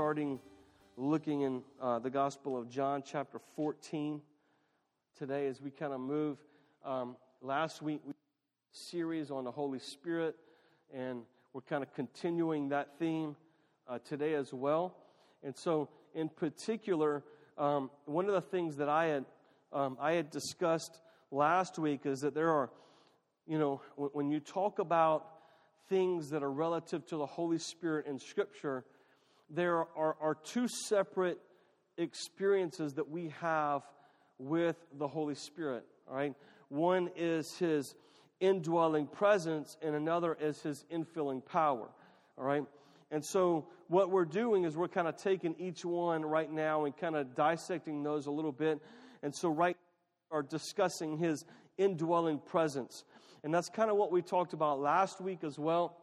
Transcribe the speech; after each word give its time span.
starting 0.00 0.40
looking 0.96 1.42
in 1.42 1.62
uh, 1.78 1.98
the 1.98 2.08
Gospel 2.08 2.56
of 2.56 2.70
John, 2.70 3.02
chapter 3.04 3.38
14, 3.54 4.22
today 5.18 5.46
as 5.46 5.60
we 5.60 5.70
kind 5.70 5.92
of 5.92 6.00
move. 6.00 6.38
Um, 6.86 7.16
last 7.42 7.82
week, 7.82 8.00
we 8.06 8.14
series 8.72 9.30
on 9.30 9.44
the 9.44 9.50
Holy 9.50 9.78
Spirit, 9.78 10.36
and 10.90 11.20
we're 11.52 11.60
kind 11.60 11.82
of 11.82 11.92
continuing 11.92 12.70
that 12.70 12.98
theme 12.98 13.36
uh, 13.86 13.98
today 13.98 14.32
as 14.32 14.54
well. 14.54 14.96
And 15.42 15.54
so, 15.54 15.90
in 16.14 16.30
particular, 16.30 17.22
um, 17.58 17.90
one 18.06 18.24
of 18.24 18.32
the 18.32 18.40
things 18.40 18.78
that 18.78 18.88
I 18.88 19.04
had 19.04 19.26
um, 19.70 19.98
I 20.00 20.12
had 20.12 20.30
discussed 20.30 20.98
last 21.30 21.78
week 21.78 22.06
is 22.06 22.22
that 22.22 22.34
there 22.34 22.48
are, 22.48 22.70
you 23.46 23.58
know, 23.58 23.82
when, 23.96 24.10
when 24.14 24.30
you 24.30 24.40
talk 24.40 24.78
about 24.78 25.26
things 25.90 26.30
that 26.30 26.42
are 26.42 26.50
relative 26.50 27.04
to 27.08 27.18
the 27.18 27.26
Holy 27.26 27.58
Spirit 27.58 28.06
in 28.06 28.18
Scripture, 28.18 28.86
there 29.50 29.78
are, 29.96 30.16
are 30.20 30.36
two 30.44 30.68
separate 30.68 31.38
experiences 31.98 32.94
that 32.94 33.10
we 33.10 33.32
have 33.40 33.82
with 34.38 34.76
the 34.98 35.08
Holy 35.08 35.34
Spirit. 35.34 35.84
All 36.08 36.16
right, 36.16 36.34
one 36.68 37.10
is 37.16 37.54
His 37.58 37.94
indwelling 38.40 39.06
presence, 39.06 39.76
and 39.82 39.94
another 39.94 40.36
is 40.40 40.60
His 40.62 40.84
infilling 40.92 41.44
power. 41.44 41.88
All 42.38 42.44
right. 42.44 42.64
And 43.12 43.24
so, 43.24 43.66
what 43.88 44.10
we're 44.10 44.24
doing 44.24 44.64
is 44.64 44.76
we're 44.76 44.86
kind 44.86 45.08
of 45.08 45.16
taking 45.16 45.56
each 45.58 45.84
one 45.84 46.24
right 46.24 46.50
now 46.50 46.84
and 46.84 46.96
kind 46.96 47.16
of 47.16 47.34
dissecting 47.34 48.04
those 48.04 48.26
a 48.26 48.30
little 48.30 48.52
bit. 48.52 48.80
And 49.22 49.34
so, 49.34 49.48
right 49.48 49.76
are 50.30 50.42
discussing 50.42 51.18
his 51.18 51.44
indwelling 51.76 52.38
presence. 52.38 53.04
And 53.42 53.52
that's 53.52 53.68
kind 53.68 53.90
of 53.90 53.96
what 53.96 54.12
we 54.12 54.22
talked 54.22 54.52
about 54.52 54.80
last 54.80 55.20
week 55.20 55.42
as 55.42 55.58
well. 55.58 55.96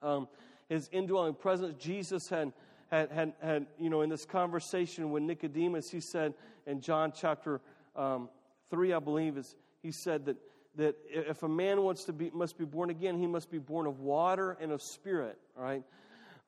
Um, 0.00 0.28
his 0.72 0.88
indwelling 0.92 1.34
presence. 1.34 1.74
Jesus 1.82 2.28
had, 2.28 2.52
had, 2.90 3.10
had, 3.10 3.32
had, 3.42 3.66
you 3.78 3.90
know, 3.90 4.02
in 4.02 4.10
this 4.10 4.24
conversation 4.24 5.10
with 5.10 5.22
Nicodemus, 5.22 5.90
he 5.90 6.00
said 6.00 6.34
in 6.66 6.80
John 6.80 7.12
chapter 7.14 7.60
um, 7.94 8.28
3, 8.70 8.92
I 8.94 8.98
believe, 8.98 9.36
is 9.36 9.54
he 9.82 9.90
said 9.90 10.24
that, 10.26 10.36
that 10.76 10.96
if 11.08 11.42
a 11.42 11.48
man 11.48 11.82
wants 11.82 12.04
to 12.04 12.12
be, 12.12 12.30
must 12.30 12.56
be 12.56 12.64
born 12.64 12.90
again, 12.90 13.18
he 13.18 13.26
must 13.26 13.50
be 13.50 13.58
born 13.58 13.86
of 13.86 14.00
water 14.00 14.56
and 14.60 14.72
of 14.72 14.80
spirit, 14.80 15.38
right? 15.56 15.82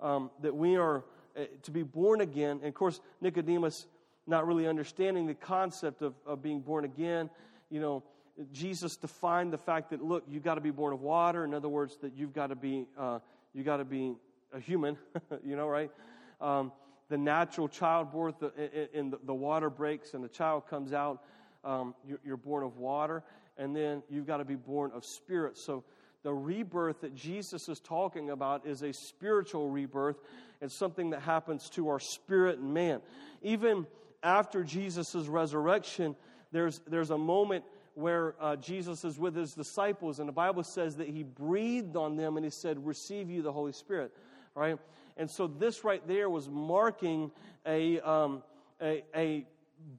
Um, 0.00 0.30
that 0.40 0.54
we 0.54 0.76
are 0.76 1.04
uh, 1.36 1.44
to 1.62 1.70
be 1.70 1.82
born 1.82 2.20
again. 2.20 2.58
And 2.58 2.66
of 2.66 2.74
course, 2.74 3.00
Nicodemus 3.20 3.86
not 4.26 4.46
really 4.46 4.66
understanding 4.66 5.26
the 5.26 5.34
concept 5.34 6.00
of, 6.00 6.14
of 6.26 6.42
being 6.42 6.60
born 6.60 6.84
again. 6.84 7.28
You 7.70 7.80
know, 7.80 8.02
Jesus 8.52 8.96
defined 8.96 9.52
the 9.52 9.58
fact 9.58 9.90
that 9.90 10.02
look, 10.02 10.24
you've 10.28 10.42
got 10.42 10.54
to 10.54 10.60
be 10.60 10.70
born 10.70 10.92
of 10.92 11.02
water. 11.02 11.44
In 11.44 11.52
other 11.52 11.68
words, 11.68 11.96
that 11.98 12.14
you've 12.16 12.32
got 12.32 12.48
to 12.48 12.56
be 12.56 12.86
uh, 12.98 13.18
you 13.54 13.62
got 13.62 13.78
to 13.78 13.84
be 13.84 14.14
a 14.52 14.60
human. 14.60 14.98
you 15.44 15.56
know, 15.56 15.68
right? 15.68 15.90
Um, 16.40 16.72
the 17.08 17.18
natural 17.18 17.68
childbirth, 17.68 18.42
in 18.92 19.10
the, 19.10 19.18
the, 19.24 19.34
water 19.34 19.70
breaks 19.70 20.14
and 20.14 20.24
the 20.24 20.28
child 20.28 20.66
comes 20.68 20.92
out. 20.92 21.22
Um, 21.62 21.94
you're, 22.06 22.20
you're 22.24 22.36
born 22.36 22.64
of 22.64 22.76
water, 22.76 23.22
and 23.56 23.74
then 23.74 24.02
you've 24.10 24.26
got 24.26 24.38
to 24.38 24.44
be 24.44 24.56
born 24.56 24.90
of 24.94 25.04
spirit. 25.04 25.56
So 25.56 25.84
the 26.22 26.32
rebirth 26.32 27.02
that 27.02 27.14
Jesus 27.14 27.68
is 27.68 27.80
talking 27.80 28.30
about 28.30 28.66
is 28.66 28.82
a 28.82 28.92
spiritual 28.92 29.70
rebirth. 29.70 30.16
It's 30.60 30.74
something 30.74 31.10
that 31.10 31.20
happens 31.22 31.70
to 31.70 31.88
our 31.88 32.00
spirit 32.00 32.58
and 32.58 32.74
man. 32.74 33.00
Even 33.42 33.86
after 34.22 34.64
Jesus' 34.64 35.14
resurrection, 35.14 36.16
there's, 36.52 36.80
there's 36.86 37.10
a 37.10 37.18
moment 37.18 37.64
where 37.94 38.34
uh, 38.40 38.56
Jesus 38.56 39.04
is 39.04 39.18
with 39.18 39.34
his 39.34 39.54
disciples, 39.54 40.18
and 40.18 40.28
the 40.28 40.32
Bible 40.32 40.62
says 40.62 40.96
that 40.96 41.08
he 41.08 41.22
breathed 41.22 41.96
on 41.96 42.16
them 42.16 42.36
and 42.36 42.44
he 42.44 42.50
said, 42.50 42.84
Receive 42.84 43.30
you 43.30 43.42
the 43.42 43.52
Holy 43.52 43.72
Spirit. 43.72 44.12
Right? 44.54 44.78
And 45.16 45.30
so 45.30 45.46
this 45.46 45.84
right 45.84 46.06
there 46.06 46.28
was 46.28 46.48
marking 46.48 47.30
a, 47.66 48.00
um, 48.00 48.42
a, 48.80 49.04
a 49.14 49.46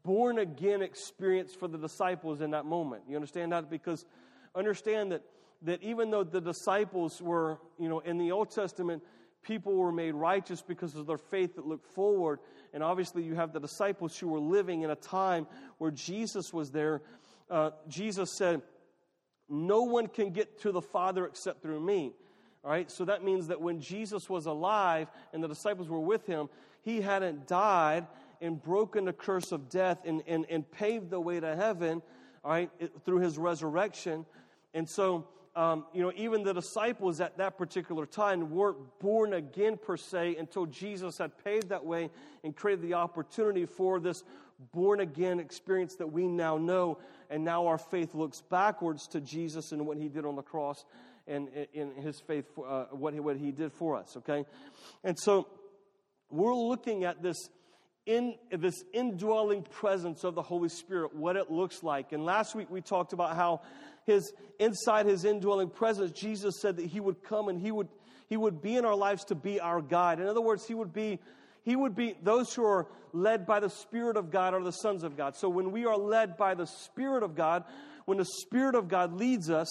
born 0.03 0.39
again 0.39 0.81
experience 0.81 1.53
for 1.53 1.67
the 1.67 1.77
disciples 1.77 2.41
in 2.41 2.51
that 2.51 2.65
moment. 2.65 3.03
You 3.07 3.15
understand 3.15 3.51
that? 3.51 3.69
Because 3.69 4.05
understand 4.53 5.11
that, 5.11 5.21
that 5.61 5.81
even 5.81 6.11
though 6.11 6.23
the 6.23 6.41
disciples 6.41 7.21
were, 7.21 7.59
you 7.79 7.89
know, 7.89 7.99
in 7.99 8.17
the 8.17 8.31
Old 8.31 8.51
Testament, 8.51 9.03
people 9.41 9.75
were 9.75 9.91
made 9.91 10.13
righteous 10.13 10.61
because 10.61 10.95
of 10.95 11.05
their 11.05 11.17
faith 11.17 11.55
that 11.55 11.67
looked 11.67 11.85
forward. 11.85 12.39
And 12.73 12.83
obviously, 12.83 13.23
you 13.23 13.35
have 13.35 13.53
the 13.53 13.59
disciples 13.59 14.17
who 14.17 14.27
were 14.27 14.39
living 14.39 14.81
in 14.81 14.89
a 14.89 14.95
time 14.95 15.47
where 15.77 15.91
Jesus 15.91 16.51
was 16.51 16.71
there. 16.71 17.01
Uh, 17.49 17.71
Jesus 17.87 18.31
said, 18.31 18.61
No 19.49 19.83
one 19.83 20.07
can 20.07 20.31
get 20.31 20.59
to 20.61 20.71
the 20.71 20.81
Father 20.81 21.25
except 21.25 21.61
through 21.61 21.79
me. 21.79 22.13
All 22.63 22.71
right, 22.71 22.89
so 22.89 23.05
that 23.05 23.23
means 23.23 23.47
that 23.47 23.61
when 23.61 23.79
Jesus 23.79 24.27
was 24.27 24.47
alive 24.47 25.07
and 25.33 25.43
the 25.43 25.47
disciples 25.47 25.87
were 25.87 25.99
with 25.99 26.25
him, 26.25 26.49
he 26.81 26.99
hadn't 26.99 27.47
died 27.47 28.07
and 28.41 28.61
broken 28.61 29.05
the 29.05 29.13
curse 29.13 29.51
of 29.51 29.69
death 29.69 29.99
and, 30.05 30.23
and, 30.25 30.45
and 30.49 30.69
paved 30.71 31.11
the 31.11 31.19
way 31.19 31.39
to 31.39 31.55
heaven, 31.55 32.01
all 32.43 32.51
right, 32.51 32.71
through 33.05 33.19
his 33.19 33.37
resurrection. 33.37 34.25
And 34.73 34.89
so 34.89 35.27
um, 35.55 35.85
you 35.93 36.01
know, 36.01 36.11
even 36.17 36.43
the 36.43 36.53
disciples 36.53 37.21
at 37.21 37.37
that 37.37 37.57
particular 37.57 38.05
time 38.05 38.51
weren't 38.51 38.77
born 38.99 39.33
again 39.33 39.77
per 39.77 39.95
se 39.95 40.35
until 40.35 40.65
Jesus 40.65 41.17
had 41.17 41.31
paved 41.43 41.69
that 41.69 41.85
way 41.85 42.09
and 42.43 42.53
created 42.53 42.81
the 42.81 42.95
opportunity 42.95 43.65
for 43.65 44.01
this 44.01 44.23
born 44.73 44.99
again 44.99 45.39
experience 45.39 45.95
that 45.95 46.11
we 46.11 46.27
now 46.27 46.57
know. 46.57 46.97
And 47.29 47.43
now 47.43 47.67
our 47.67 47.77
faith 47.77 48.13
looks 48.13 48.41
backwards 48.41 49.07
to 49.09 49.21
Jesus 49.21 49.71
and 49.71 49.85
what 49.85 49.97
he 49.97 50.07
did 50.07 50.25
on 50.25 50.35
the 50.35 50.43
cross 50.43 50.85
and 51.27 51.49
in 51.73 51.95
his 51.95 52.19
faith, 52.19 52.45
uh, 52.63 52.85
what, 52.91 53.13
he, 53.13 53.19
what 53.19 53.37
he 53.37 53.51
did 53.51 53.73
for 53.73 53.95
us, 53.95 54.15
okay? 54.17 54.45
And 55.03 55.17
so 55.17 55.47
we're 56.29 56.53
looking 56.53 57.03
at 57.03 57.21
this 57.21 57.49
in 58.05 58.35
this 58.51 58.83
indwelling 58.93 59.63
presence 59.63 60.23
of 60.23 60.35
the 60.35 60.41
Holy 60.41 60.69
Spirit, 60.69 61.15
what 61.15 61.35
it 61.35 61.49
looks 61.49 61.81
like. 61.81 62.11
And 62.11 62.23
last 62.23 62.53
week 62.53 62.69
we 62.69 62.79
talked 62.79 63.13
about 63.13 63.35
how 63.35 63.61
his 64.05 64.31
inside 64.59 65.07
his 65.07 65.25
indwelling 65.25 65.71
presence, 65.71 66.11
Jesus 66.11 66.61
said 66.61 66.77
that 66.77 66.85
he 66.85 66.99
would 66.99 67.23
come 67.23 67.49
and 67.49 67.59
he 67.59 67.71
would 67.71 67.87
he 68.27 68.37
would 68.37 68.61
be 68.61 68.75
in 68.75 68.85
our 68.85 68.95
lives 68.95 69.23
to 69.25 69.35
be 69.35 69.59
our 69.59 69.81
guide. 69.81 70.19
In 70.19 70.27
other 70.27 70.41
words, 70.41 70.67
he 70.67 70.73
would 70.73 70.93
be 70.93 71.19
he 71.65 71.75
would 71.75 71.95
be 71.95 72.15
those 72.21 72.53
who 72.53 72.63
are 72.63 72.87
led 73.11 73.47
by 73.47 73.59
the 73.59 73.69
Spirit 73.69 74.17
of 74.17 74.29
God 74.29 74.53
are 74.53 74.63
the 74.63 74.71
sons 74.71 75.03
of 75.03 75.17
God. 75.17 75.35
So 75.35 75.49
when 75.49 75.71
we 75.71 75.85
are 75.85 75.97
led 75.97 76.37
by 76.37 76.53
the 76.53 76.67
Spirit 76.67 77.23
of 77.23 77.35
God, 77.35 77.63
when 78.05 78.19
the 78.19 78.25
Spirit 78.25 78.75
of 78.75 78.87
God 78.87 79.13
leads 79.13 79.49
us, 79.49 79.67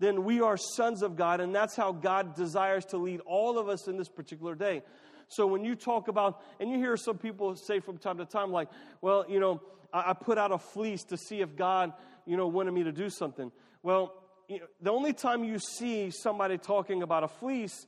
then 0.00 0.24
we 0.24 0.42
are 0.42 0.58
sons 0.58 1.02
of 1.02 1.16
God, 1.16 1.40
and 1.40 1.54
that's 1.54 1.74
how 1.76 1.92
God 1.92 2.36
desires 2.36 2.84
to 2.86 2.98
lead 2.98 3.20
all 3.26 3.58
of 3.58 3.68
us 3.70 3.88
in 3.88 3.96
this 3.96 4.08
particular 4.08 4.54
day. 4.54 4.82
So 5.28 5.46
when 5.46 5.64
you 5.64 5.76
talk 5.76 6.08
about, 6.08 6.42
and 6.58 6.70
you 6.70 6.76
hear 6.76 6.96
some 6.98 7.16
people 7.16 7.56
say 7.56 7.80
from 7.80 7.96
time 7.96 8.18
to 8.18 8.26
time, 8.26 8.52
like, 8.52 8.68
well, 9.00 9.24
you 9.26 9.40
know, 9.40 9.62
I, 9.92 10.10
I 10.10 10.12
put 10.12 10.36
out 10.36 10.52
a 10.52 10.58
fleece 10.58 11.04
to 11.04 11.16
see 11.16 11.40
if 11.40 11.56
God, 11.56 11.94
you 12.26 12.36
know, 12.36 12.48
wanted 12.48 12.72
me 12.72 12.84
to 12.84 12.92
do 12.92 13.08
something. 13.08 13.50
Well, 13.82 14.12
you 14.48 14.58
know, 14.58 14.66
the 14.82 14.90
only 14.90 15.14
time 15.14 15.44
you 15.44 15.58
see 15.58 16.10
somebody 16.10 16.58
talking 16.58 17.02
about 17.02 17.24
a 17.24 17.28
fleece 17.28 17.86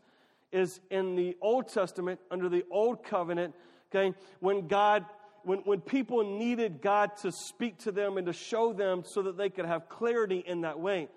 is 0.53 0.81
in 0.91 1.17
the 1.17 1.37
Old 1.41 1.69
Testament, 1.69 2.21
under 2.31 2.49
the 2.49 2.65
Old 2.71 3.05
Covenant, 3.05 3.55
okay, 3.91 4.17
when 4.41 4.69
God, 4.69 5.05
when, 5.45 5.61
when 5.61 5.81
people 5.81 6.39
needed 6.39 6.81
God 6.83 7.17
to 7.19 7.33
speak 7.33 7.79
to 7.81 7.93
them 7.93 8.19
and 8.19 8.27
to 8.27 8.33
show 8.33 8.73
them 8.73 9.03
so 9.05 9.23
that 9.23 9.37
they 9.37 9.51
could 9.51 9.65
have 9.65 9.89
clarity 9.89 10.45
in 10.47 10.63
that 10.63 10.79
way. 10.79 11.09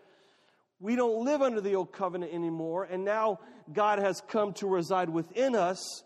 We 0.80 0.96
don't 0.96 1.24
live 1.24 1.42
under 1.42 1.62
the 1.62 1.76
Old 1.76 1.94
Covenant 1.94 2.34
anymore, 2.34 2.84
and 2.84 3.06
now 3.06 3.40
God 3.72 4.00
has 4.00 4.22
come 4.28 4.54
to 4.54 4.68
reside 4.68 5.10
within 5.10 5.56
us, 5.56 6.04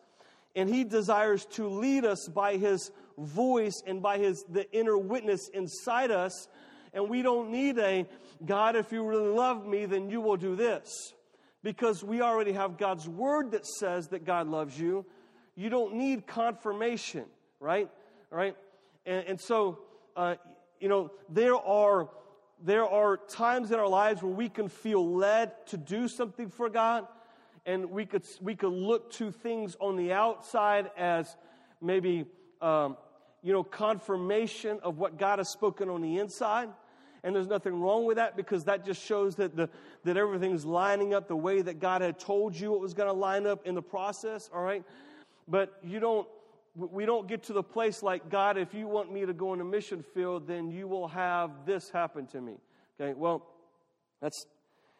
and 0.56 0.70
He 0.70 0.84
desires 0.84 1.46
to 1.52 1.68
lead 1.68 2.06
us 2.06 2.28
by 2.28 2.58
His 2.58 2.92
voice 3.18 3.81
and 3.86 4.02
by 4.02 4.18
His 4.18 4.44
the 4.50 4.72
inner 4.72 4.98
witness 4.98 5.50
inside 5.50 6.12
us 6.12 6.48
and 6.94 7.10
we 7.10 7.22
don't 7.22 7.52
need 7.52 7.78
a 7.78 8.08
God, 8.46 8.76
if 8.76 8.92
you 8.92 9.04
really 9.04 9.30
love 9.30 9.66
me, 9.66 9.86
then 9.86 10.10
you 10.10 10.22
will 10.22 10.38
do 10.38 10.56
this. 10.56 11.14
Because 11.63 12.03
we 12.03 12.21
already 12.21 12.53
have 12.53 12.77
God's 12.77 13.07
word 13.07 13.51
that 13.51 13.65
says 13.65 14.09
that 14.09 14.25
God 14.25 14.47
loves 14.47 14.79
you. 14.79 15.06
You 15.56 15.69
don't 15.69 15.95
need 15.95 16.25
confirmation, 16.25 17.25
right? 17.59 17.89
Right? 18.31 18.56
And, 19.06 19.25
and 19.27 19.41
so, 19.41 19.79
uh, 20.15 20.35
you 20.79 20.88
know, 20.88 21.11
there 21.27 21.56
are 21.56 22.09
there 22.61 22.85
are 22.85 23.15
times 23.15 23.71
in 23.71 23.79
our 23.79 23.88
lives 23.88 24.21
where 24.21 24.31
we 24.31 24.50
can 24.50 24.67
feel 24.67 25.15
led 25.15 25.65
to 25.67 25.77
do 25.77 26.09
something 26.09 26.50
for 26.50 26.69
God, 26.69 27.07
and 27.65 27.89
we 27.91 28.06
could 28.06 28.23
we 28.41 28.56
could 28.56 28.73
look 28.73 29.11
to 29.13 29.31
things 29.31 29.75
on 29.79 29.95
the 29.95 30.13
outside 30.13 30.91
as 30.97 31.35
maybe 31.81 32.25
um, 32.61 32.97
you 33.41 33.53
know, 33.53 33.63
confirmation 33.63 34.79
of 34.83 34.97
what 34.97 35.17
God 35.17 35.39
has 35.39 35.50
spoken 35.50 35.89
on 35.89 36.01
the 36.01 36.17
inside. 36.17 36.69
And 37.24 37.36
there's 37.36 37.48
nothing 37.48 37.80
wrong 37.80 38.06
with 38.06 38.18
that 38.18 38.36
because 38.38 38.63
that 38.66 38.86
just 38.86 39.04
shows 39.04 39.36
that, 39.36 39.56
the, 39.56 39.69
that 40.06 40.18
everything's 40.18 40.66
lining 40.66 41.13
up 41.13 41.27
the 41.27 41.36
way 41.36 41.62
that 41.62 41.80
God 41.80 42.01
had 42.01 42.19
told 42.19 42.56
you 42.56 42.75
it 42.75 42.80
was 42.80 42.94
going 42.94 43.10
to 43.10 43.13
line 43.13 43.45
up 43.45 43.66
in 43.66 43.75
the 43.75 43.81
process, 43.81 44.50
all 44.54 44.62
right? 44.62 44.83
But 45.48 45.77
you 45.83 46.00
don't, 46.00 46.27
we 46.75 47.06
don't 47.06 47.27
get 47.27 47.44
to 47.44 47.54
the 47.54 47.63
place 47.63 48.01
like, 48.01 48.30
God, 48.30 48.57
if 48.57 48.74
you 48.74 48.88
want 48.88 49.12
me 49.12 49.25
to 49.25 49.33
go 49.33 49.54
in 49.54 49.62
a 49.62 49.66
mission 49.66 50.04
field, 50.13 50.48
then 50.48 50.71
you 50.71 50.88
will 50.88 51.07
have 51.10 51.51
this 51.66 51.89
happen 51.89 52.27
to 52.27 52.39
me. 52.39 52.54
Okay, 53.00 53.13
well, 53.13 53.45
that's, 54.21 54.45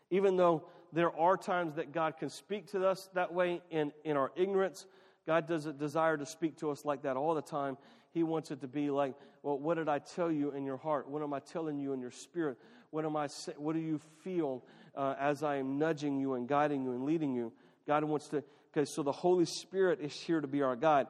even 0.10 0.36
though 0.36 0.64
there 0.92 1.16
are 1.16 1.38
times 1.38 1.76
that 1.76 1.92
God 1.94 2.18
can 2.18 2.30
speak 2.30 2.72
to 2.72 2.86
us 2.86 3.10
that 3.14 3.34
way 3.34 3.62
in, 3.70 3.92
in 4.04 4.18
our 4.18 4.32
ignorance, 4.36 4.86
God 5.28 5.48
doesn't 5.48 5.78
desire 5.78 6.18
to 6.18 6.26
speak 6.26 6.58
to 6.58 6.72
us 6.72 6.84
like 6.86 7.04
that 7.04 7.16
all 7.16 7.36
the 7.36 7.42
time. 7.42 7.78
He 8.12 8.24
wants 8.24 8.52
it 8.52 8.62
to 8.62 8.68
be 8.68 8.90
like, 8.90 9.16
well, 9.44 9.58
what 9.58 9.76
did 9.76 9.88
I 9.88 10.00
tell 10.00 10.32
you 10.32 10.52
in 10.52 10.66
your 10.66 10.78
heart? 10.78 11.10
What 11.10 11.22
am 11.22 11.34
I 11.34 11.40
telling 11.40 11.80
you 11.80 11.94
in 11.94 12.02
your 12.02 12.12
spirit? 12.12 12.58
What 12.92 13.06
am 13.06 13.16
I? 13.16 13.28
What 13.58 13.74
do 13.74 13.80
you 13.80 14.00
feel 14.24 14.64
uh, 14.96 15.16
as 15.20 15.44
I 15.44 15.58
am 15.58 15.78
nudging 15.78 16.20
you 16.20 16.34
and 16.34 16.48
guiding 16.48 16.84
you 16.84 16.92
and 16.92 17.06
leading 17.06 17.34
you? 17.34 17.54
God 17.88 18.04
wants 18.04 18.28
to. 18.30 18.44
Okay, 18.72 18.86
so 18.86 19.02
the 19.02 19.12
Holy 19.12 19.46
Spirit 19.46 20.00
is 20.02 20.14
here 20.14 20.42
to 20.42 20.48
be 20.48 20.62
our 20.62 20.76
guide. 20.76 21.08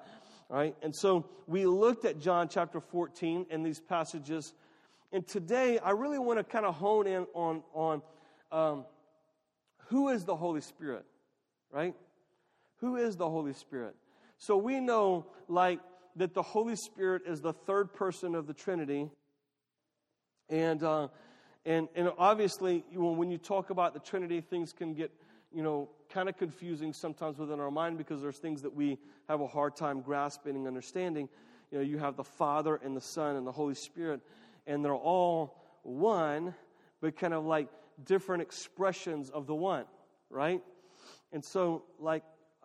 All 0.49 0.57
right, 0.57 0.75
and 0.81 0.95
so 0.95 1.25
we 1.47 1.65
looked 1.65 2.05
at 2.05 2.19
John 2.19 2.47
chapter 2.49 2.79
14 2.79 3.47
in 3.49 3.63
these 3.63 3.79
passages, 3.79 4.53
and 5.11 5.27
today 5.27 5.79
I 5.79 5.91
really 5.91 6.19
want 6.19 6.39
to 6.39 6.43
kind 6.43 6.65
of 6.65 6.75
hone 6.75 7.07
in 7.07 7.27
on 7.33 7.63
on 7.73 8.01
um, 8.51 8.85
who 9.87 10.09
is 10.09 10.25
the 10.25 10.35
Holy 10.35 10.61
Spirit, 10.61 11.05
right? 11.71 11.95
Who 12.77 12.95
is 12.95 13.17
the 13.17 13.29
Holy 13.29 13.53
Spirit? 13.53 13.95
So 14.37 14.55
we 14.55 14.79
know, 14.79 15.25
like, 15.47 15.79
that 16.19 16.33
the 16.33 16.41
Holy 16.41 16.75
Spirit 16.75 17.23
is 17.25 17.39
the 17.39 17.53
third 17.53 17.93
person 17.93 18.35
of 18.35 18.45
the 18.45 18.53
Trinity. 18.53 19.09
And, 20.49 20.83
uh, 20.83 21.07
and, 21.65 21.87
and 21.95 22.11
obviously, 22.17 22.83
when 22.93 23.31
you 23.31 23.37
talk 23.37 23.69
about 23.69 23.93
the 23.93 24.01
Trinity, 24.01 24.41
things 24.41 24.73
can 24.73 24.93
get, 24.93 25.11
you 25.53 25.63
know, 25.63 25.89
kind 26.09 26.27
of 26.27 26.37
confusing 26.37 26.91
sometimes 26.91 27.37
within 27.37 27.61
our 27.61 27.71
mind 27.71 27.97
because 27.97 28.21
there's 28.21 28.37
things 28.37 28.61
that 28.63 28.75
we 28.75 28.97
have 29.29 29.39
a 29.39 29.47
hard 29.47 29.77
time 29.77 30.01
grasping 30.01 30.57
and 30.57 30.67
understanding. 30.67 31.29
You 31.71 31.77
know, 31.77 31.83
you 31.85 31.97
have 31.99 32.17
the 32.17 32.23
Father 32.23 32.75
and 32.83 32.97
the 32.97 33.01
Son 33.01 33.37
and 33.37 33.47
the 33.47 33.51
Holy 33.51 33.75
Spirit, 33.75 34.19
and 34.67 34.83
they're 34.83 34.93
all 34.93 35.55
one, 35.83 36.53
but 36.99 37.15
kind 37.15 37.33
of 37.33 37.45
like 37.45 37.69
different 38.03 38.41
expressions 38.41 39.29
of 39.29 39.47
the 39.47 39.55
one, 39.55 39.85
right? 40.29 40.61
And 41.31 41.45
so, 41.45 41.83
like, 41.97 42.23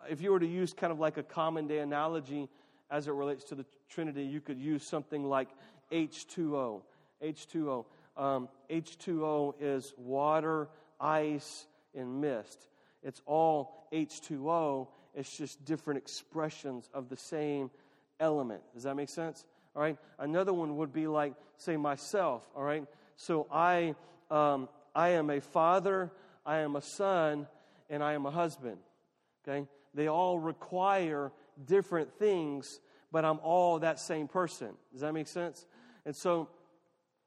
if 0.09 0.19
you 0.19 0.31
were 0.31 0.39
to 0.39 0.47
use 0.47 0.73
kind 0.73 0.91
of 0.91 0.99
like 0.99 1.15
a 1.15 1.23
common 1.23 1.67
day 1.67 1.79
analogy 1.79 2.49
as 2.89 3.07
it 3.07 3.13
relates 3.13 3.43
to 3.45 3.55
the 3.55 3.65
Trinity, 3.89 4.23
you 4.23 4.41
could 4.41 4.59
use 4.59 4.83
something 4.83 5.23
like 5.23 5.49
H2O. 5.91 6.81
H2O. 7.23 7.85
Um, 8.17 8.49
H2O 8.69 9.55
is 9.59 9.93
water, 9.97 10.69
ice, 10.99 11.65
and 11.93 12.21
mist. 12.21 12.67
It's 13.03 13.21
all 13.25 13.87
H2O. 13.91 14.87
It's 15.13 15.37
just 15.37 15.63
different 15.65 15.97
expressions 15.97 16.89
of 16.93 17.09
the 17.09 17.17
same 17.17 17.71
element. 18.19 18.61
Does 18.73 18.83
that 18.83 18.95
make 18.95 19.09
sense? 19.09 19.45
All 19.75 19.81
right. 19.81 19.97
Another 20.19 20.53
one 20.53 20.77
would 20.77 20.93
be 20.93 21.07
like, 21.07 21.33
say, 21.57 21.77
myself. 21.77 22.47
All 22.55 22.63
right. 22.63 22.85
So 23.17 23.47
I, 23.51 23.95
um, 24.29 24.69
I 24.93 25.09
am 25.09 25.29
a 25.29 25.39
father, 25.39 26.11
I 26.45 26.59
am 26.59 26.75
a 26.75 26.81
son, 26.81 27.47
and 27.89 28.03
I 28.03 28.13
am 28.13 28.25
a 28.25 28.31
husband. 28.31 28.77
Okay. 29.47 29.67
They 29.93 30.07
all 30.07 30.39
require 30.39 31.31
different 31.65 32.11
things, 32.17 32.79
but 33.11 33.23
I'm 33.23 33.39
all 33.41 33.79
that 33.79 33.99
same 33.99 34.27
person. 34.27 34.71
Does 34.91 35.01
that 35.01 35.13
make 35.13 35.27
sense? 35.27 35.65
And 36.05 36.15
so 36.15 36.49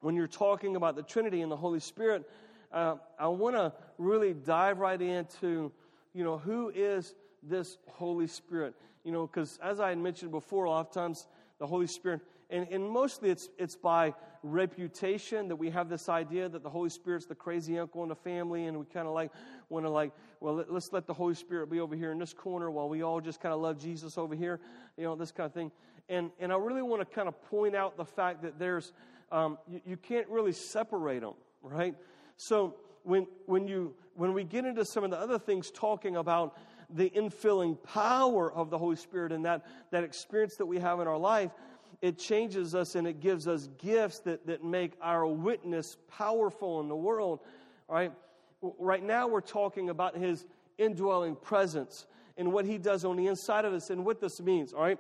when 0.00 0.14
you're 0.14 0.26
talking 0.26 0.76
about 0.76 0.96
the 0.96 1.02
Trinity 1.02 1.40
and 1.40 1.50
the 1.50 1.56
Holy 1.56 1.80
Spirit, 1.80 2.28
uh, 2.72 2.96
I 3.18 3.28
want 3.28 3.56
to 3.56 3.72
really 3.96 4.34
dive 4.34 4.78
right 4.78 5.00
into, 5.00 5.72
you 6.14 6.24
know, 6.24 6.38
who 6.38 6.70
is 6.74 7.14
this 7.42 7.78
Holy 7.88 8.26
Spirit? 8.26 8.74
You 9.04 9.12
know, 9.12 9.26
because 9.26 9.58
as 9.62 9.80
I 9.80 9.88
had 9.88 9.98
mentioned 9.98 10.30
before, 10.30 10.64
a 10.64 10.70
lot 10.70 10.86
of 10.86 10.92
times 10.92 11.26
the 11.58 11.66
Holy 11.66 11.86
Spirit, 11.86 12.20
and, 12.50 12.66
and 12.70 12.88
mostly 12.88 13.30
it's, 13.30 13.48
it's 13.58 13.76
by 13.76 14.14
reputation 14.42 15.48
that 15.48 15.56
we 15.56 15.70
have 15.70 15.88
this 15.88 16.08
idea 16.08 16.48
that 16.48 16.62
the 16.62 16.70
Holy 16.70 16.88
Spirit's 16.88 17.26
the 17.26 17.34
crazy 17.34 17.78
uncle 17.78 18.02
in 18.02 18.08
the 18.08 18.16
family, 18.16 18.66
and 18.66 18.78
we 18.78 18.86
kind 18.86 19.06
of 19.06 19.14
like 19.14 19.30
want 19.68 19.84
to 19.84 19.90
like, 19.90 20.12
well, 20.40 20.54
let, 20.54 20.70
us 20.70 20.92
let 20.92 21.06
the 21.06 21.14
Holy 21.14 21.34
Spirit 21.34 21.70
be 21.70 21.80
over 21.80 21.94
here 21.94 22.12
in 22.12 22.18
this 22.18 22.32
corner 22.32 22.70
while 22.70 22.88
we 22.88 23.02
all 23.02 23.20
just 23.20 23.40
kind 23.40 23.52
of 23.52 23.60
love 23.60 23.78
Jesus 23.78 24.16
over 24.16 24.34
here, 24.34 24.60
you 24.96 25.04
know, 25.04 25.14
this 25.14 25.32
kind 25.32 25.46
of 25.46 25.52
thing. 25.52 25.70
And 26.08 26.30
and 26.40 26.52
I 26.52 26.56
really 26.56 26.80
want 26.80 27.06
to 27.06 27.14
kind 27.14 27.28
of 27.28 27.40
point 27.50 27.76
out 27.76 27.98
the 27.98 28.04
fact 28.04 28.42
that 28.42 28.58
there's 28.58 28.92
um, 29.30 29.58
you, 29.68 29.80
you 29.84 29.96
can't 29.98 30.26
really 30.28 30.52
separate 30.52 31.20
them, 31.20 31.34
right? 31.62 31.94
So 32.38 32.76
when 33.02 33.26
when 33.44 33.68
you 33.68 33.94
when 34.14 34.32
we 34.32 34.44
get 34.44 34.64
into 34.64 34.86
some 34.86 35.04
of 35.04 35.10
the 35.10 35.18
other 35.18 35.38
things 35.38 35.70
talking 35.70 36.16
about 36.16 36.56
the 36.90 37.10
infilling 37.10 37.80
power 37.82 38.52
of 38.52 38.70
the 38.70 38.78
Holy 38.78 38.96
Spirit 38.96 39.32
and 39.32 39.44
that, 39.44 39.66
that 39.90 40.04
experience 40.04 40.56
that 40.56 40.66
we 40.66 40.78
have 40.78 41.00
in 41.00 41.06
our 41.06 41.18
life, 41.18 41.50
it 42.00 42.18
changes 42.18 42.74
us 42.74 42.94
and 42.94 43.06
it 43.06 43.20
gives 43.20 43.48
us 43.48 43.68
gifts 43.78 44.20
that, 44.20 44.46
that 44.46 44.62
make 44.62 44.92
our 45.02 45.26
witness 45.26 45.96
powerful 46.08 46.80
in 46.80 46.88
the 46.88 46.96
world. 46.96 47.40
Right? 47.88 48.12
Right 48.60 49.02
now, 49.02 49.26
we're 49.26 49.40
talking 49.40 49.90
about 49.90 50.16
his 50.16 50.46
indwelling 50.78 51.34
presence 51.34 52.06
and 52.36 52.52
what 52.52 52.64
he 52.64 52.78
does 52.78 53.04
on 53.04 53.16
the 53.16 53.26
inside 53.26 53.64
of 53.64 53.72
us 53.72 53.90
and 53.90 54.04
what 54.04 54.20
this 54.20 54.40
means. 54.40 54.72
All 54.72 54.82
right? 54.82 54.98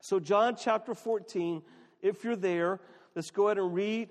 So, 0.00 0.18
John 0.18 0.56
chapter 0.56 0.94
14, 0.94 1.62
if 2.02 2.24
you're 2.24 2.36
there, 2.36 2.80
let's 3.14 3.30
go 3.30 3.46
ahead 3.46 3.58
and 3.58 3.72
read 3.72 4.08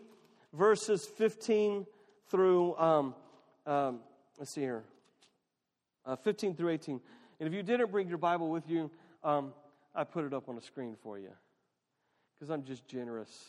verses 0.54 1.06
15 1.06 1.86
through, 2.30 2.76
um, 2.78 3.16
um, 3.66 4.00
let's 4.40 4.52
see 4.52 4.62
here, 4.62 4.84
uh, 6.06 6.16
15 6.16 6.56
through 6.56 6.70
18. 6.70 7.02
And 7.40 7.48
if 7.48 7.54
you 7.54 7.62
didn't 7.62 7.92
bring 7.92 8.08
your 8.08 8.18
Bible 8.18 8.50
with 8.50 8.70
you, 8.70 8.90
um, 9.24 9.54
I 9.94 10.06
put 10.06 10.26
it 10.26 10.34
up 10.34 10.48
on 10.48 10.56
the 10.56 10.62
screen 10.62 10.96
for 11.02 11.20
you 11.20 11.32
because 12.46 12.54
I'm 12.54 12.64
just 12.64 12.88
generous. 12.88 13.46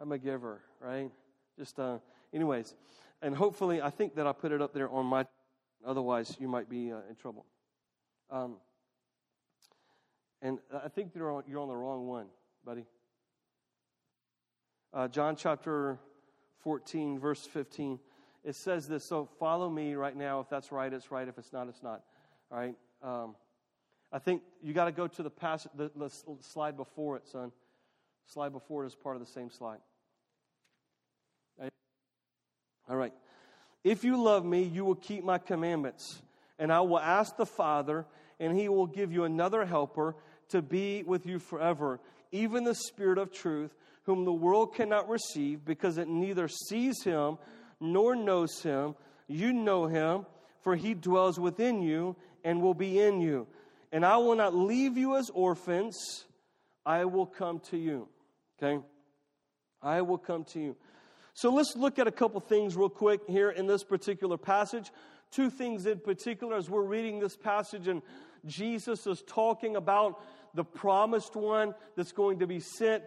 I'm 0.00 0.10
a 0.10 0.18
giver, 0.18 0.60
right? 0.80 1.12
Just, 1.56 1.78
uh, 1.78 1.98
anyways. 2.34 2.74
And 3.22 3.36
hopefully, 3.36 3.80
I 3.80 3.90
think 3.90 4.16
that 4.16 4.26
I 4.26 4.32
put 4.32 4.50
it 4.50 4.60
up 4.60 4.74
there 4.74 4.90
on 4.90 5.06
my, 5.06 5.26
otherwise, 5.86 6.36
you 6.40 6.48
might 6.48 6.68
be 6.68 6.90
uh, 6.90 6.96
in 7.08 7.14
trouble. 7.14 7.46
Um, 8.28 8.56
and 10.42 10.58
I 10.74 10.88
think 10.88 11.12
you're 11.14 11.30
on, 11.30 11.44
you're 11.46 11.60
on 11.60 11.68
the 11.68 11.76
wrong 11.76 12.08
one, 12.08 12.26
buddy. 12.64 12.84
Uh, 14.92 15.06
John 15.06 15.36
chapter 15.36 15.96
14, 16.64 17.20
verse 17.20 17.46
15. 17.46 18.00
It 18.42 18.56
says 18.56 18.88
this. 18.88 19.04
So 19.04 19.28
follow 19.38 19.70
me 19.70 19.94
right 19.94 20.16
now. 20.16 20.40
If 20.40 20.48
that's 20.48 20.72
right, 20.72 20.92
it's 20.92 21.12
right. 21.12 21.28
If 21.28 21.38
it's 21.38 21.52
not, 21.52 21.68
it's 21.68 21.82
not. 21.82 22.02
All 22.50 22.58
right. 22.58 22.74
Um, 23.04 23.36
I 24.10 24.18
think 24.18 24.42
you 24.60 24.72
got 24.72 24.86
to 24.86 24.92
go 24.92 25.06
to 25.06 25.22
the, 25.22 25.30
pass- 25.30 25.68
the, 25.76 25.92
the 25.94 26.10
slide 26.40 26.76
before 26.76 27.16
it, 27.16 27.28
son. 27.28 27.52
Slide 28.26 28.52
before 28.52 28.84
it 28.84 28.88
is 28.88 28.94
part 28.94 29.16
of 29.16 29.20
the 29.20 29.32
same 29.32 29.50
slide. 29.50 29.78
All 32.88 32.96
right. 32.96 33.12
If 33.82 34.04
you 34.04 34.22
love 34.22 34.44
me, 34.44 34.62
you 34.62 34.84
will 34.84 34.94
keep 34.94 35.24
my 35.24 35.38
commandments, 35.38 36.22
and 36.58 36.72
I 36.72 36.80
will 36.80 36.98
ask 36.98 37.36
the 37.36 37.46
Father, 37.46 38.06
and 38.38 38.56
he 38.56 38.68
will 38.68 38.86
give 38.86 39.12
you 39.12 39.24
another 39.24 39.64
helper 39.64 40.14
to 40.50 40.62
be 40.62 41.02
with 41.02 41.26
you 41.26 41.38
forever, 41.38 42.00
even 42.30 42.64
the 42.64 42.74
Spirit 42.74 43.18
of 43.18 43.32
truth, 43.32 43.74
whom 44.04 44.24
the 44.24 44.32
world 44.32 44.74
cannot 44.74 45.08
receive 45.08 45.64
because 45.64 45.98
it 45.98 46.08
neither 46.08 46.46
sees 46.46 47.02
him 47.02 47.38
nor 47.80 48.14
knows 48.14 48.62
him. 48.62 48.94
You 49.26 49.52
know 49.52 49.86
him, 49.86 50.26
for 50.62 50.76
he 50.76 50.94
dwells 50.94 51.40
within 51.40 51.82
you 51.82 52.14
and 52.44 52.62
will 52.62 52.74
be 52.74 53.00
in 53.00 53.20
you. 53.20 53.48
And 53.90 54.04
I 54.04 54.16
will 54.18 54.36
not 54.36 54.54
leave 54.54 54.96
you 54.96 55.16
as 55.16 55.30
orphans, 55.30 56.24
I 56.84 57.04
will 57.04 57.26
come 57.26 57.58
to 57.70 57.76
you. 57.76 58.08
Okay? 58.62 58.82
I 59.82 60.02
will 60.02 60.18
come 60.18 60.44
to 60.44 60.60
you. 60.60 60.76
So 61.34 61.52
let's 61.52 61.76
look 61.76 61.98
at 61.98 62.06
a 62.06 62.12
couple 62.12 62.40
things 62.40 62.76
real 62.76 62.88
quick 62.88 63.20
here 63.28 63.50
in 63.50 63.66
this 63.66 63.84
particular 63.84 64.38
passage. 64.38 64.90
Two 65.30 65.50
things 65.50 65.84
in 65.84 66.00
particular 66.00 66.56
as 66.56 66.70
we're 66.70 66.82
reading 66.82 67.18
this 67.18 67.36
passage, 67.36 67.88
and 67.88 68.00
Jesus 68.46 69.06
is 69.06 69.22
talking 69.26 69.76
about 69.76 70.20
the 70.54 70.64
promised 70.64 71.36
one 71.36 71.74
that's 71.94 72.12
going 72.12 72.38
to 72.38 72.46
be 72.46 72.60
sent. 72.60 73.04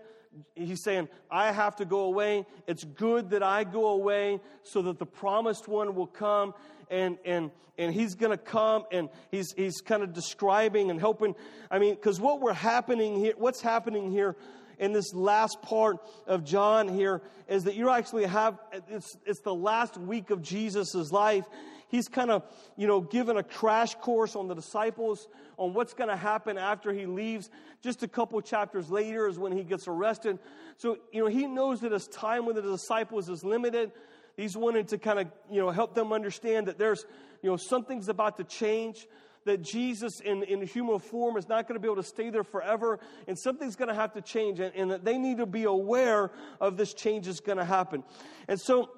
He's 0.53 0.83
saying, 0.83 1.09
I 1.31 1.51
have 1.51 1.75
to 1.77 1.85
go 1.85 2.01
away. 2.01 2.45
It's 2.67 2.83
good 2.83 3.31
that 3.31 3.41
I 3.41 3.63
go 3.63 3.87
away 3.87 4.39
so 4.61 4.83
that 4.83 4.99
the 4.99 5.07
promised 5.07 5.67
one 5.67 5.95
will 5.95 6.07
come 6.07 6.53
and 6.91 7.17
and 7.25 7.51
and 7.77 7.93
he's 7.93 8.13
going 8.15 8.31
to 8.31 8.37
come 8.37 8.83
and 8.91 9.09
he's 9.31 9.53
he's 9.53 9.81
kind 9.81 10.03
of 10.03 10.13
describing 10.13 10.89
and 10.89 10.99
helping 10.99 11.35
i 11.69 11.79
mean 11.79 11.93
because 11.93 12.19
what 12.19 12.41
we're 12.41 12.51
happening 12.51 13.15
here 13.17 13.33
what's 13.37 13.61
happening 13.61 14.11
here 14.11 14.35
in 14.79 14.93
this 14.93 15.13
last 15.13 15.61
part 15.61 15.97
of 16.25 16.43
John 16.43 16.87
here 16.87 17.21
is 17.47 17.65
that 17.65 17.75
you 17.75 17.89
actually 17.89 18.25
have, 18.25 18.57
it's, 18.89 19.17
it's 19.25 19.41
the 19.41 19.53
last 19.53 19.97
week 19.97 20.29
of 20.29 20.41
Jesus' 20.41 21.11
life. 21.11 21.45
He's 21.89 22.07
kind 22.07 22.31
of, 22.31 22.43
you 22.77 22.87
know, 22.87 23.01
given 23.01 23.37
a 23.37 23.43
crash 23.43 23.95
course 23.95 24.35
on 24.35 24.47
the 24.47 24.55
disciples 24.55 25.27
on 25.57 25.73
what's 25.73 25.93
going 25.93 26.09
to 26.09 26.15
happen 26.15 26.57
after 26.57 26.93
he 26.93 27.05
leaves. 27.05 27.49
Just 27.81 28.03
a 28.03 28.07
couple 28.07 28.39
chapters 28.41 28.89
later 28.89 29.27
is 29.27 29.37
when 29.37 29.51
he 29.51 29.63
gets 29.63 29.87
arrested. 29.87 30.39
So, 30.77 30.97
you 31.11 31.21
know, 31.21 31.27
he 31.27 31.47
knows 31.47 31.81
that 31.81 31.91
his 31.91 32.07
time 32.07 32.45
with 32.45 32.55
the 32.55 32.61
disciples 32.61 33.27
is 33.27 33.43
limited. 33.43 33.91
He's 34.37 34.55
wanting 34.55 34.85
to 34.85 34.97
kind 34.97 35.19
of, 35.19 35.27
you 35.51 35.59
know, 35.59 35.71
help 35.71 35.95
them 35.95 36.13
understand 36.13 36.67
that 36.67 36.77
there's, 36.77 37.05
you 37.41 37.49
know, 37.49 37.57
something's 37.57 38.07
about 38.07 38.37
to 38.37 38.43
change 38.43 39.07
that 39.49 39.63
Jesus 39.63 40.19
in, 40.19 40.43
in 40.43 40.61
human 40.61 40.99
form 40.99 41.35
is 41.35 41.49
not 41.49 41.67
going 41.67 41.73
to 41.73 41.79
be 41.79 41.87
able 41.87 41.95
to 41.95 42.07
stay 42.07 42.29
there 42.29 42.43
forever, 42.43 42.99
and 43.27 43.37
something's 43.37 43.75
going 43.75 43.87
to 43.87 43.95
have 43.95 44.13
to 44.13 44.21
change, 44.21 44.59
and, 44.59 44.73
and 44.75 44.91
that 44.91 45.03
they 45.03 45.17
need 45.17 45.37
to 45.37 45.47
be 45.47 45.63
aware 45.63 46.29
of 46.61 46.77
this 46.77 46.93
change 46.93 47.27
is 47.27 47.39
going 47.39 47.57
to 47.57 47.65
happen. 47.65 48.03
And 48.47 48.61
so, 48.61 48.91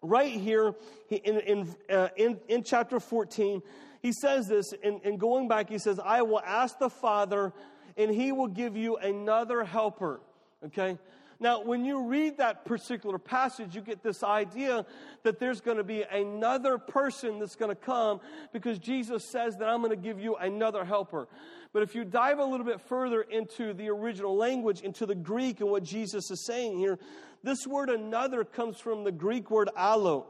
right 0.00 0.30
here 0.30 0.74
in, 1.10 1.40
in, 1.40 1.76
uh, 1.90 2.08
in, 2.16 2.38
in, 2.46 2.62
chapter 2.62 3.00
14, 3.00 3.62
he 4.00 4.12
says 4.12 4.46
this, 4.46 4.72
and, 4.84 5.00
and 5.02 5.18
going 5.18 5.48
back, 5.48 5.68
he 5.68 5.78
says, 5.78 5.98
I 5.98 6.22
will 6.22 6.40
ask 6.40 6.78
the 6.78 6.90
Father, 6.90 7.52
and 7.96 8.12
he 8.12 8.30
will 8.30 8.46
give 8.46 8.76
you 8.76 8.96
another 8.96 9.64
helper. 9.64 10.20
Okay? 10.66 10.98
Now, 11.40 11.62
when 11.62 11.84
you 11.84 12.06
read 12.06 12.38
that 12.38 12.64
particular 12.64 13.18
passage, 13.18 13.74
you 13.74 13.80
get 13.80 14.02
this 14.02 14.22
idea 14.22 14.86
that 15.22 15.38
there's 15.38 15.60
going 15.60 15.76
to 15.78 15.84
be 15.84 16.02
another 16.02 16.78
person 16.78 17.38
that's 17.38 17.56
going 17.56 17.70
to 17.70 17.74
come 17.74 18.20
because 18.52 18.78
Jesus 18.78 19.30
says 19.30 19.56
that 19.56 19.68
I'm 19.68 19.78
going 19.78 19.90
to 19.90 19.96
give 19.96 20.20
you 20.20 20.36
another 20.36 20.84
helper. 20.84 21.28
But 21.72 21.82
if 21.82 21.94
you 21.94 22.04
dive 22.04 22.38
a 22.38 22.44
little 22.44 22.64
bit 22.64 22.80
further 22.80 23.22
into 23.22 23.72
the 23.72 23.88
original 23.88 24.36
language, 24.36 24.80
into 24.82 25.06
the 25.06 25.14
Greek 25.14 25.60
and 25.60 25.70
what 25.70 25.82
Jesus 25.82 26.30
is 26.30 26.46
saying 26.46 26.78
here, 26.78 26.98
this 27.42 27.66
word 27.66 27.90
another 27.90 28.44
comes 28.44 28.78
from 28.78 29.04
the 29.04 29.12
Greek 29.12 29.50
word 29.50 29.70
allo. 29.76 30.28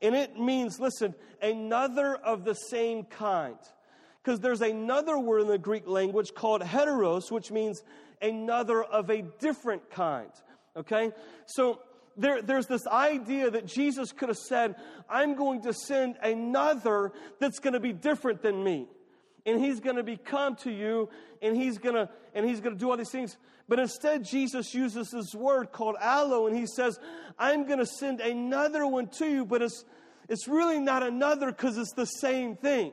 And 0.00 0.14
it 0.14 0.38
means, 0.38 0.78
listen, 0.78 1.14
another 1.40 2.14
of 2.14 2.44
the 2.44 2.54
same 2.54 3.04
kind. 3.04 3.56
Because 4.22 4.38
there's 4.40 4.60
another 4.60 5.18
word 5.18 5.40
in 5.40 5.48
the 5.48 5.58
Greek 5.58 5.88
language 5.88 6.34
called 6.34 6.62
heteros, 6.62 7.30
which 7.30 7.50
means 7.50 7.82
another 8.22 8.82
of 8.82 9.10
a 9.10 9.22
different 9.40 9.90
kind. 9.90 10.30
Okay? 10.76 11.12
So 11.46 11.80
there, 12.16 12.40
there's 12.40 12.66
this 12.66 12.86
idea 12.86 13.50
that 13.50 13.66
Jesus 13.66 14.12
could 14.12 14.28
have 14.28 14.38
said, 14.38 14.76
I'm 15.08 15.34
going 15.34 15.62
to 15.62 15.72
send 15.72 16.16
another 16.22 17.12
that's 17.40 17.58
going 17.58 17.74
to 17.74 17.80
be 17.80 17.92
different 17.92 18.42
than 18.42 18.62
me 18.62 18.86
and 19.46 19.60
he's 19.60 19.80
going 19.80 19.96
to 19.96 20.02
become 20.02 20.56
to 20.56 20.70
you 20.70 21.08
and 21.40 21.56
he's 21.56 21.78
going 21.78 21.94
to 21.94 22.08
and 22.34 22.46
he's 22.46 22.60
going 22.60 22.74
to 22.74 22.78
do 22.78 22.90
all 22.90 22.96
these 22.96 23.10
things 23.10 23.36
but 23.68 23.78
instead 23.78 24.24
jesus 24.24 24.74
uses 24.74 25.10
this 25.10 25.34
word 25.34 25.72
called 25.72 25.96
allo 26.00 26.46
and 26.46 26.56
he 26.56 26.66
says 26.66 26.98
i'm 27.38 27.66
going 27.66 27.78
to 27.78 27.86
send 27.86 28.20
another 28.20 28.86
one 28.86 29.06
to 29.08 29.26
you 29.26 29.44
but 29.44 29.62
it's 29.62 29.84
it's 30.28 30.48
really 30.48 30.78
not 30.78 31.02
another 31.02 31.46
because 31.46 31.76
it's 31.76 31.92
the 31.94 32.06
same 32.06 32.56
thing 32.56 32.92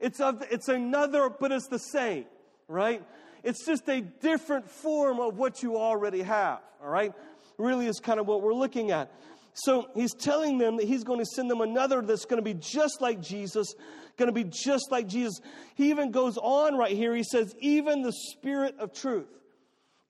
it's 0.00 0.20
of 0.20 0.42
it's 0.50 0.68
another 0.68 1.28
but 1.28 1.52
it's 1.52 1.68
the 1.68 1.78
same 1.78 2.24
right 2.68 3.02
it's 3.44 3.64
just 3.64 3.88
a 3.88 4.00
different 4.00 4.68
form 4.68 5.20
of 5.20 5.36
what 5.36 5.62
you 5.62 5.76
already 5.76 6.22
have 6.22 6.60
all 6.82 6.90
right 6.90 7.12
really 7.58 7.86
is 7.86 8.00
kind 8.00 8.18
of 8.18 8.26
what 8.26 8.42
we're 8.42 8.54
looking 8.54 8.90
at 8.90 9.10
so 9.54 9.88
he's 9.94 10.12
telling 10.12 10.58
them 10.58 10.76
that 10.76 10.86
he's 10.86 11.04
going 11.04 11.20
to 11.20 11.24
send 11.24 11.48
them 11.48 11.60
another 11.60 12.02
that's 12.02 12.24
going 12.24 12.42
to 12.42 12.44
be 12.44 12.54
just 12.54 13.00
like 13.00 13.20
Jesus, 13.20 13.74
going 14.16 14.26
to 14.26 14.32
be 14.32 14.44
just 14.44 14.90
like 14.90 15.06
Jesus. 15.06 15.40
He 15.76 15.90
even 15.90 16.10
goes 16.10 16.36
on 16.36 16.76
right 16.76 16.94
here. 16.94 17.14
He 17.14 17.22
says, 17.22 17.54
even 17.60 18.02
the 18.02 18.12
Spirit 18.12 18.74
of 18.80 18.92
truth. 18.92 19.28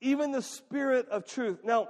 Even 0.01 0.33
the 0.33 0.41
Spirit 0.41 1.09
of 1.11 1.27
truth. 1.27 1.59
Now, 1.63 1.89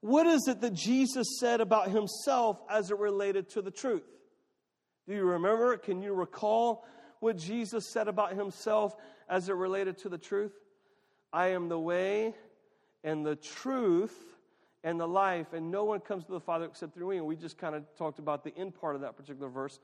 what 0.00 0.26
is 0.26 0.46
it 0.46 0.60
that 0.60 0.74
Jesus 0.74 1.38
said 1.40 1.62
about 1.62 1.90
himself 1.90 2.58
as 2.70 2.90
it 2.90 2.98
related 2.98 3.48
to 3.50 3.62
the 3.62 3.70
truth? 3.70 4.04
Do 5.08 5.14
you 5.14 5.24
remember? 5.24 5.78
Can 5.78 6.02
you 6.02 6.12
recall 6.12 6.84
what 7.20 7.36
Jesus 7.36 7.88
said 7.92 8.08
about 8.08 8.34
himself 8.34 8.94
as 9.28 9.48
it 9.48 9.54
related 9.54 9.98
to 9.98 10.08
the 10.08 10.18
truth? 10.18 10.52
I 11.32 11.48
am 11.48 11.68
the 11.68 11.78
way 11.78 12.34
and 13.04 13.24
the 13.24 13.36
truth 13.36 14.14
and 14.82 14.98
the 14.98 15.06
life, 15.06 15.52
and 15.52 15.70
no 15.70 15.84
one 15.84 16.00
comes 16.00 16.24
to 16.24 16.32
the 16.32 16.40
Father 16.40 16.64
except 16.64 16.94
through 16.94 17.10
me. 17.10 17.18
And 17.18 17.26
we 17.26 17.36
just 17.36 17.58
kind 17.58 17.74
of 17.74 17.84
talked 17.96 18.18
about 18.18 18.44
the 18.44 18.56
end 18.56 18.74
part 18.74 18.94
of 18.94 19.02
that 19.02 19.16
particular 19.16 19.48
verse. 19.48 19.78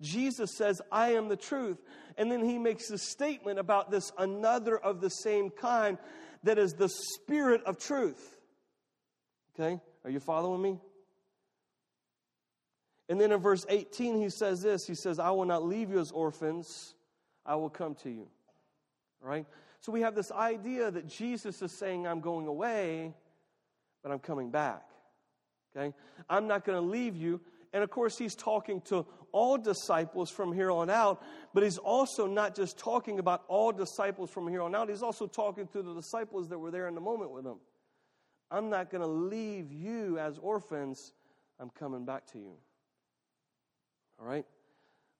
Jesus 0.00 0.56
says, 0.56 0.80
I 0.90 1.12
am 1.12 1.28
the 1.28 1.36
truth. 1.36 1.78
And 2.16 2.30
then 2.30 2.44
he 2.44 2.58
makes 2.58 2.90
a 2.90 2.98
statement 2.98 3.58
about 3.58 3.90
this 3.90 4.10
another 4.16 4.78
of 4.78 5.00
the 5.00 5.10
same 5.10 5.50
kind 5.50 5.98
that 6.44 6.58
is 6.58 6.72
the 6.72 6.88
spirit 6.88 7.62
of 7.64 7.78
truth. 7.78 8.36
Okay? 9.58 9.80
Are 10.04 10.10
you 10.10 10.20
following 10.20 10.62
me? 10.62 10.78
And 13.08 13.20
then 13.20 13.32
in 13.32 13.40
verse 13.40 13.64
18, 13.68 14.20
he 14.20 14.28
says 14.30 14.62
this 14.62 14.86
He 14.86 14.94
says, 14.94 15.18
I 15.18 15.30
will 15.30 15.46
not 15.46 15.64
leave 15.64 15.90
you 15.90 15.98
as 15.98 16.10
orphans, 16.10 16.94
I 17.46 17.56
will 17.56 17.70
come 17.70 17.94
to 18.02 18.10
you. 18.10 18.28
Right? 19.20 19.46
So 19.80 19.92
we 19.92 20.00
have 20.02 20.14
this 20.14 20.30
idea 20.32 20.90
that 20.90 21.08
Jesus 21.08 21.62
is 21.62 21.72
saying, 21.72 22.06
I'm 22.06 22.20
going 22.20 22.46
away 22.46 23.14
but 24.02 24.12
I'm 24.12 24.18
coming 24.18 24.50
back. 24.50 24.82
Okay? 25.76 25.94
I'm 26.28 26.46
not 26.46 26.64
going 26.64 26.80
to 26.80 26.86
leave 26.86 27.16
you. 27.16 27.40
And 27.72 27.84
of 27.84 27.90
course, 27.90 28.16
he's 28.16 28.34
talking 28.34 28.80
to 28.82 29.04
all 29.32 29.58
disciples 29.58 30.30
from 30.30 30.52
here 30.52 30.70
on 30.70 30.88
out, 30.88 31.22
but 31.52 31.62
he's 31.62 31.76
also 31.76 32.26
not 32.26 32.56
just 32.56 32.78
talking 32.78 33.18
about 33.18 33.44
all 33.48 33.72
disciples 33.72 34.30
from 34.30 34.48
here 34.48 34.62
on 34.62 34.74
out, 34.74 34.88
he's 34.88 35.02
also 35.02 35.26
talking 35.26 35.66
to 35.68 35.82
the 35.82 35.94
disciples 35.94 36.48
that 36.48 36.58
were 36.58 36.70
there 36.70 36.88
in 36.88 36.94
the 36.94 37.00
moment 37.00 37.30
with 37.30 37.44
him. 37.44 37.58
I'm 38.50 38.70
not 38.70 38.90
going 38.90 39.02
to 39.02 39.08
leave 39.08 39.70
you 39.70 40.18
as 40.18 40.38
orphans. 40.38 41.12
I'm 41.60 41.68
coming 41.68 42.06
back 42.06 42.26
to 42.32 42.38
you. 42.38 42.54
All 44.20 44.26
right? 44.26 44.44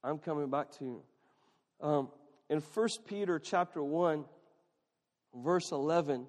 I'm 0.03 0.19
coming 0.19 0.51
back 0.51 0.71
to 0.79 0.85
you. 0.85 1.03
Um, 1.81 2.09
in 2.51 2.61
1 2.61 2.89
Peter 3.07 3.39
chapter 3.39 3.83
1, 3.83 4.25
verse 5.35 5.71
11, 5.71 6.27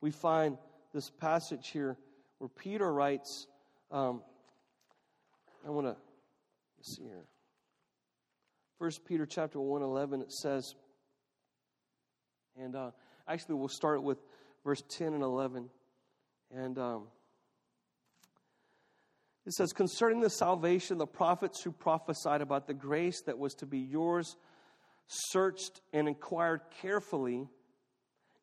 we 0.00 0.10
find 0.10 0.58
this 0.92 1.10
passage 1.10 1.68
here 1.68 1.96
where 2.38 2.48
Peter 2.48 2.92
writes, 2.92 3.46
um, 3.90 4.22
I 5.66 5.70
want 5.70 5.86
to 5.86 5.96
see 6.82 7.02
here. 7.04 7.24
First 8.78 9.04
Peter 9.04 9.26
chapter 9.26 9.60
1 9.60 9.82
11, 9.82 10.22
it 10.22 10.32
says, 10.32 10.74
and 12.60 12.74
uh, 12.74 12.90
actually 13.28 13.54
we'll 13.54 13.68
start 13.68 14.02
with 14.02 14.18
verse 14.64 14.82
10 14.88 15.14
and 15.14 15.22
11. 15.22 15.68
And 16.54 16.78
um, 16.78 17.04
it 19.46 19.52
says, 19.52 19.72
Concerning 19.72 20.20
the 20.20 20.30
salvation, 20.30 20.98
the 20.98 21.06
prophets 21.06 21.62
who 21.62 21.72
prophesied 21.72 22.40
about 22.40 22.66
the 22.66 22.74
grace 22.74 23.22
that 23.22 23.38
was 23.38 23.54
to 23.54 23.66
be 23.66 23.78
yours 23.78 24.36
searched 25.06 25.80
and 25.92 26.08
inquired 26.08 26.60
carefully 26.80 27.48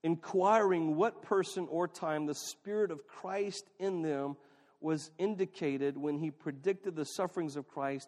inquiring 0.03 0.95
what 0.95 1.21
person 1.21 1.67
or 1.69 1.87
time 1.87 2.25
the 2.25 2.35
Spirit 2.35 2.91
of 2.91 3.05
Christ 3.07 3.69
in 3.79 4.01
them 4.01 4.37
was 4.81 5.11
indicated 5.17 5.97
when 5.97 6.17
he 6.17 6.31
predicted 6.31 6.95
the 6.95 7.03
sufferings 7.03 7.55
of 7.55 7.67
Christ 7.67 8.07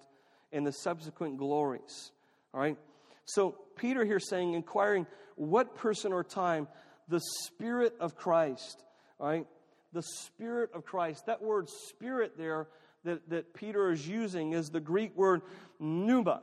and 0.53 0.65
the 0.65 0.71
subsequent 0.71 1.37
glories. 1.37 2.11
All 2.53 2.61
right? 2.61 2.77
So, 3.25 3.57
Peter 3.75 4.05
here 4.05 4.19
saying, 4.19 4.53
inquiring 4.53 5.05
what 5.35 5.75
person 5.75 6.13
or 6.13 6.23
time 6.23 6.67
the 7.07 7.21
Spirit 7.45 7.93
of 7.99 8.15
Christ, 8.15 8.83
all 9.19 9.27
right? 9.27 9.47
The 9.93 10.03
Spirit 10.03 10.71
of 10.73 10.85
Christ. 10.85 11.25
That 11.25 11.41
word 11.41 11.69
Spirit 11.69 12.37
there 12.37 12.67
that, 13.03 13.29
that 13.29 13.53
Peter 13.53 13.91
is 13.91 14.07
using 14.07 14.53
is 14.53 14.69
the 14.69 14.79
Greek 14.79 15.15
word 15.15 15.41
pneuma, 15.79 16.41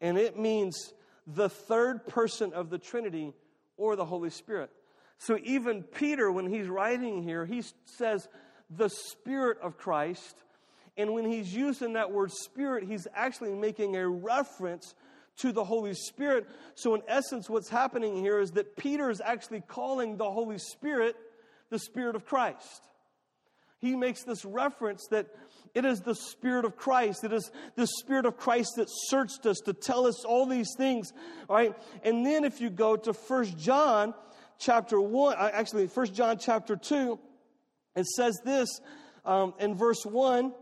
and 0.00 0.16
it 0.16 0.38
means 0.38 0.92
the 1.26 1.48
third 1.48 2.06
person 2.06 2.52
of 2.52 2.70
the 2.70 2.78
Trinity 2.78 3.32
or 3.76 3.96
the 3.96 4.04
Holy 4.04 4.30
Spirit. 4.30 4.70
So 5.18 5.38
even 5.42 5.82
Peter, 5.82 6.30
when 6.30 6.46
he's 6.46 6.68
writing 6.68 7.22
here, 7.22 7.44
he 7.44 7.62
says 7.84 8.28
the 8.70 8.88
Spirit 8.88 9.58
of 9.62 9.76
Christ. 9.76 10.36
And 10.96 11.12
when 11.12 11.24
he's 11.24 11.52
using 11.54 11.94
that 11.94 12.12
word 12.12 12.32
Spirit, 12.32 12.84
he's 12.84 13.06
actually 13.14 13.54
making 13.54 13.96
a 13.96 14.08
reference 14.08 14.94
to 15.38 15.52
the 15.52 15.64
Holy 15.64 15.94
Spirit. 15.94 16.48
So, 16.74 16.94
in 16.96 17.02
essence, 17.06 17.48
what's 17.48 17.68
happening 17.68 18.16
here 18.16 18.40
is 18.40 18.52
that 18.52 18.76
Peter 18.76 19.08
is 19.08 19.20
actually 19.20 19.60
calling 19.60 20.16
the 20.16 20.28
Holy 20.28 20.58
Spirit 20.58 21.14
the 21.70 21.78
Spirit 21.78 22.16
of 22.16 22.24
Christ. 22.24 22.82
He 23.80 23.94
makes 23.94 24.24
this 24.24 24.44
reference 24.44 25.06
that 25.10 25.26
it 25.74 25.84
is 25.84 26.00
the 26.00 26.14
Spirit 26.14 26.64
of 26.64 26.76
Christ. 26.76 27.24
It 27.24 27.32
is 27.32 27.50
the 27.76 27.86
Spirit 27.86 28.26
of 28.26 28.36
Christ 28.36 28.72
that 28.76 28.88
searched 28.88 29.46
us 29.46 29.58
to 29.66 29.72
tell 29.72 30.06
us 30.06 30.24
all 30.24 30.46
these 30.46 30.74
things. 30.76 31.12
All 31.48 31.56
right. 31.56 31.74
And 32.02 32.26
then 32.26 32.44
if 32.44 32.60
you 32.60 32.70
go 32.70 32.96
to 32.96 33.12
First 33.12 33.56
John 33.58 34.14
chapter 34.58 35.00
1, 35.00 35.36
uh, 35.36 35.50
actually, 35.52 35.86
1 35.86 36.06
John 36.14 36.38
chapter 36.38 36.76
2, 36.76 37.18
it 37.96 38.06
says 38.06 38.40
this 38.44 38.80
um, 39.24 39.54
in 39.60 39.74
verse 39.76 40.04
1, 40.04 40.52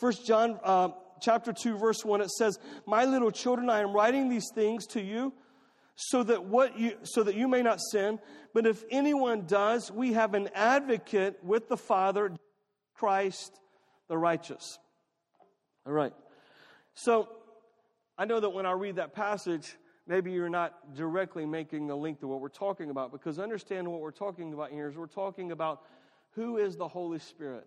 1 0.00 0.12
John 0.26 0.58
uh, 0.64 0.88
chapter 1.20 1.52
2, 1.52 1.78
verse 1.78 2.04
1, 2.04 2.20
it 2.22 2.30
says, 2.30 2.58
My 2.86 3.04
little 3.04 3.30
children, 3.30 3.70
I 3.70 3.80
am 3.80 3.92
writing 3.92 4.28
these 4.28 4.50
things 4.54 4.86
to 4.88 5.02
you 5.02 5.32
so 5.96 6.22
that 6.22 6.44
what 6.44 6.78
you 6.78 6.96
so 7.02 7.22
that 7.22 7.34
you 7.34 7.48
may 7.48 7.62
not 7.62 7.80
sin 7.80 8.18
but 8.52 8.66
if 8.66 8.84
anyone 8.90 9.46
does 9.46 9.90
we 9.90 10.12
have 10.12 10.34
an 10.34 10.48
advocate 10.54 11.38
with 11.42 11.68
the 11.68 11.76
father 11.76 12.32
christ 12.94 13.58
the 14.08 14.18
righteous 14.18 14.78
all 15.86 15.92
right 15.92 16.12
so 16.94 17.28
i 18.18 18.24
know 18.24 18.40
that 18.40 18.50
when 18.50 18.66
i 18.66 18.72
read 18.72 18.96
that 18.96 19.14
passage 19.14 19.76
maybe 20.06 20.32
you're 20.32 20.48
not 20.48 20.94
directly 20.94 21.46
making 21.46 21.86
the 21.86 21.96
link 21.96 22.20
to 22.20 22.26
what 22.26 22.40
we're 22.40 22.48
talking 22.48 22.90
about 22.90 23.12
because 23.12 23.38
understand 23.38 23.86
what 23.86 24.00
we're 24.00 24.10
talking 24.10 24.52
about 24.52 24.70
here 24.70 24.88
is 24.88 24.96
we're 24.96 25.06
talking 25.06 25.52
about 25.52 25.82
who 26.34 26.58
is 26.58 26.76
the 26.76 26.88
Holy 26.88 27.18
Spirit. 27.18 27.66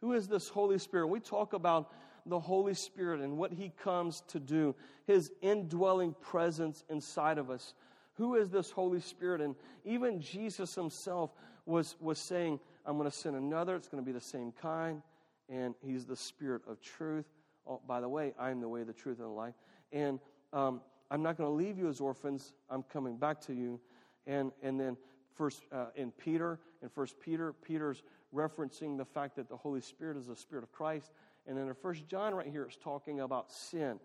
Who 0.00 0.12
is 0.12 0.26
this 0.26 0.48
Holy 0.48 0.78
Spirit? 0.78 1.06
We 1.06 1.20
talk 1.20 1.52
about 1.52 1.92
the 2.26 2.38
Holy 2.38 2.74
Spirit 2.74 3.20
and 3.20 3.36
what 3.36 3.52
He 3.52 3.72
comes 3.82 4.22
to 4.28 4.40
do, 4.40 4.74
His 5.06 5.32
indwelling 5.40 6.14
presence 6.20 6.84
inside 6.88 7.38
of 7.38 7.50
us. 7.50 7.74
Who 8.14 8.34
is 8.34 8.50
this 8.50 8.70
Holy 8.70 9.00
Spirit? 9.00 9.40
And 9.40 9.54
even 9.84 10.20
Jesus 10.20 10.74
Himself 10.74 11.30
was, 11.66 11.96
was 12.00 12.18
saying, 12.18 12.60
I'm 12.84 12.98
going 12.98 13.10
to 13.10 13.16
send 13.16 13.36
another, 13.36 13.76
it's 13.76 13.88
going 13.88 14.02
to 14.02 14.06
be 14.06 14.12
the 14.12 14.20
same 14.20 14.52
kind, 14.52 15.02
and 15.48 15.74
He's 15.80 16.04
the 16.04 16.16
Spirit 16.16 16.62
of 16.68 16.80
truth. 16.80 17.26
Oh, 17.66 17.80
by 17.86 18.00
the 18.00 18.08
way, 18.08 18.34
I 18.38 18.50
am 18.50 18.60
the 18.60 18.68
way, 18.68 18.82
the 18.82 18.92
truth, 18.92 19.18
and 19.18 19.26
the 19.26 19.32
life. 19.32 19.54
And 19.92 20.18
um, 20.52 20.80
I'm 21.10 21.22
not 21.22 21.36
going 21.36 21.48
to 21.48 21.54
leave 21.54 21.78
you 21.78 21.88
as 21.88 22.00
orphans. 22.00 22.54
I'm 22.70 22.82
coming 22.82 23.16
back 23.16 23.40
to 23.42 23.52
you. 23.52 23.78
And, 24.26 24.50
and 24.62 24.80
then 24.80 24.96
first 25.34 25.62
uh, 25.72 25.86
in 25.94 26.10
Peter, 26.12 26.58
in 26.82 26.88
First 26.88 27.20
Peter, 27.20 27.52
Peter's 27.52 28.02
referencing 28.34 28.96
the 28.96 29.04
fact 29.04 29.36
that 29.36 29.48
the 29.48 29.56
Holy 29.56 29.80
Spirit 29.80 30.16
is 30.16 30.26
the 30.26 30.36
Spirit 30.36 30.64
of 30.64 30.72
Christ. 30.72 31.12
And 31.46 31.58
in 31.58 31.72
First 31.74 32.06
John 32.08 32.34
right 32.34 32.46
here, 32.46 32.64
it's 32.64 32.76
talking 32.76 33.20
about 33.20 33.50
sin. 33.50 33.98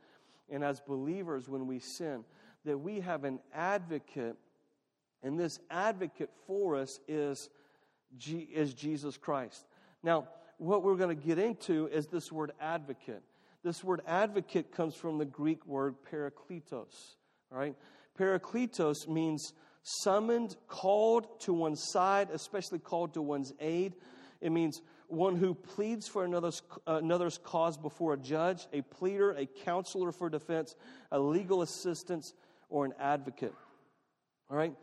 And 0.50 0.64
as 0.64 0.80
believers, 0.80 1.48
when 1.48 1.68
we 1.68 1.80
sin, 1.80 2.24
that 2.66 2.78
we 2.78 3.00
have 3.02 3.24
an 3.24 3.40
advocate, 3.54 4.36
and 5.24 5.40
this 5.40 5.60
advocate 5.70 6.30
for 6.46 6.76
us 6.76 7.00
is, 7.08 7.50
G- 8.18 8.48
is 8.54 8.74
Jesus 8.74 9.18
Christ. 9.18 9.66
Now, 10.04 10.28
what 10.58 10.84
we're 10.84 10.96
going 10.96 11.16
to 11.16 11.28
get 11.28 11.38
into 11.38 11.88
is 11.88 12.08
this 12.08 12.32
word 12.32 12.52
advocate. 12.60 13.22
This 13.64 13.84
word 13.84 14.02
advocate 14.08 14.72
comes 14.72 14.96
from 14.96 15.18
the 15.18 15.26
Greek 15.26 15.66
word 15.66 15.96
parakletos. 16.12 17.16
All 17.52 17.58
right? 17.58 17.76
Parakletos 18.18 19.08
means 19.08 19.54
summoned, 19.84 20.56
called 20.68 21.40
to 21.42 21.54
one's 21.54 21.84
side, 21.92 22.30
especially 22.32 22.80
called 22.80 23.14
to 23.14 23.22
one's 23.22 23.54
aid. 23.60 23.96
It 24.42 24.52
means 24.52 24.82
one 25.08 25.36
who 25.36 25.54
pleads 25.54 26.08
for 26.08 26.26
another's, 26.26 26.62
another's 26.86 27.38
cause 27.38 27.78
before 27.78 28.14
a 28.14 28.18
judge, 28.18 28.68
a 28.74 28.82
pleader, 28.82 29.32
a 29.32 29.46
counselor 29.46 30.12
for 30.12 30.30
defense, 30.30 30.76
a 31.12 31.20
legal 31.20 31.62
assistance, 31.62 32.34
or 32.70 32.86
an 32.86 32.94
advocate. 33.00 33.54
All 34.50 34.58
right? 34.58 34.74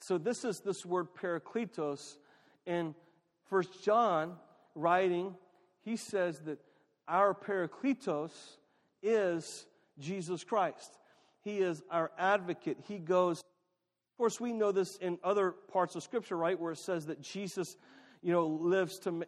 So 0.00 0.18
this 0.18 0.44
is 0.44 0.60
this 0.60 0.84
word 0.84 1.08
parakletos. 1.20 2.16
In 2.66 2.94
First 3.50 3.82
John, 3.84 4.36
writing, 4.74 5.34
he 5.84 5.96
says 5.96 6.40
that 6.40 6.58
our 7.06 7.34
parakletos 7.34 8.32
is 9.02 9.66
Jesus 9.98 10.44
Christ. 10.44 10.98
He 11.42 11.58
is 11.58 11.82
our 11.90 12.10
advocate. 12.18 12.78
He 12.88 12.98
goes 12.98 13.42
of 14.14 14.18
course, 14.18 14.38
we 14.38 14.52
know 14.52 14.70
this 14.70 14.94
in 14.98 15.18
other 15.24 15.50
parts 15.50 15.96
of 15.96 16.04
Scripture, 16.04 16.36
right, 16.36 16.58
where 16.58 16.70
it 16.70 16.78
says 16.78 17.06
that 17.06 17.20
Jesus, 17.20 17.76
you 18.24 18.32
know, 18.32 18.46
lives 18.46 18.98
to 19.00 19.22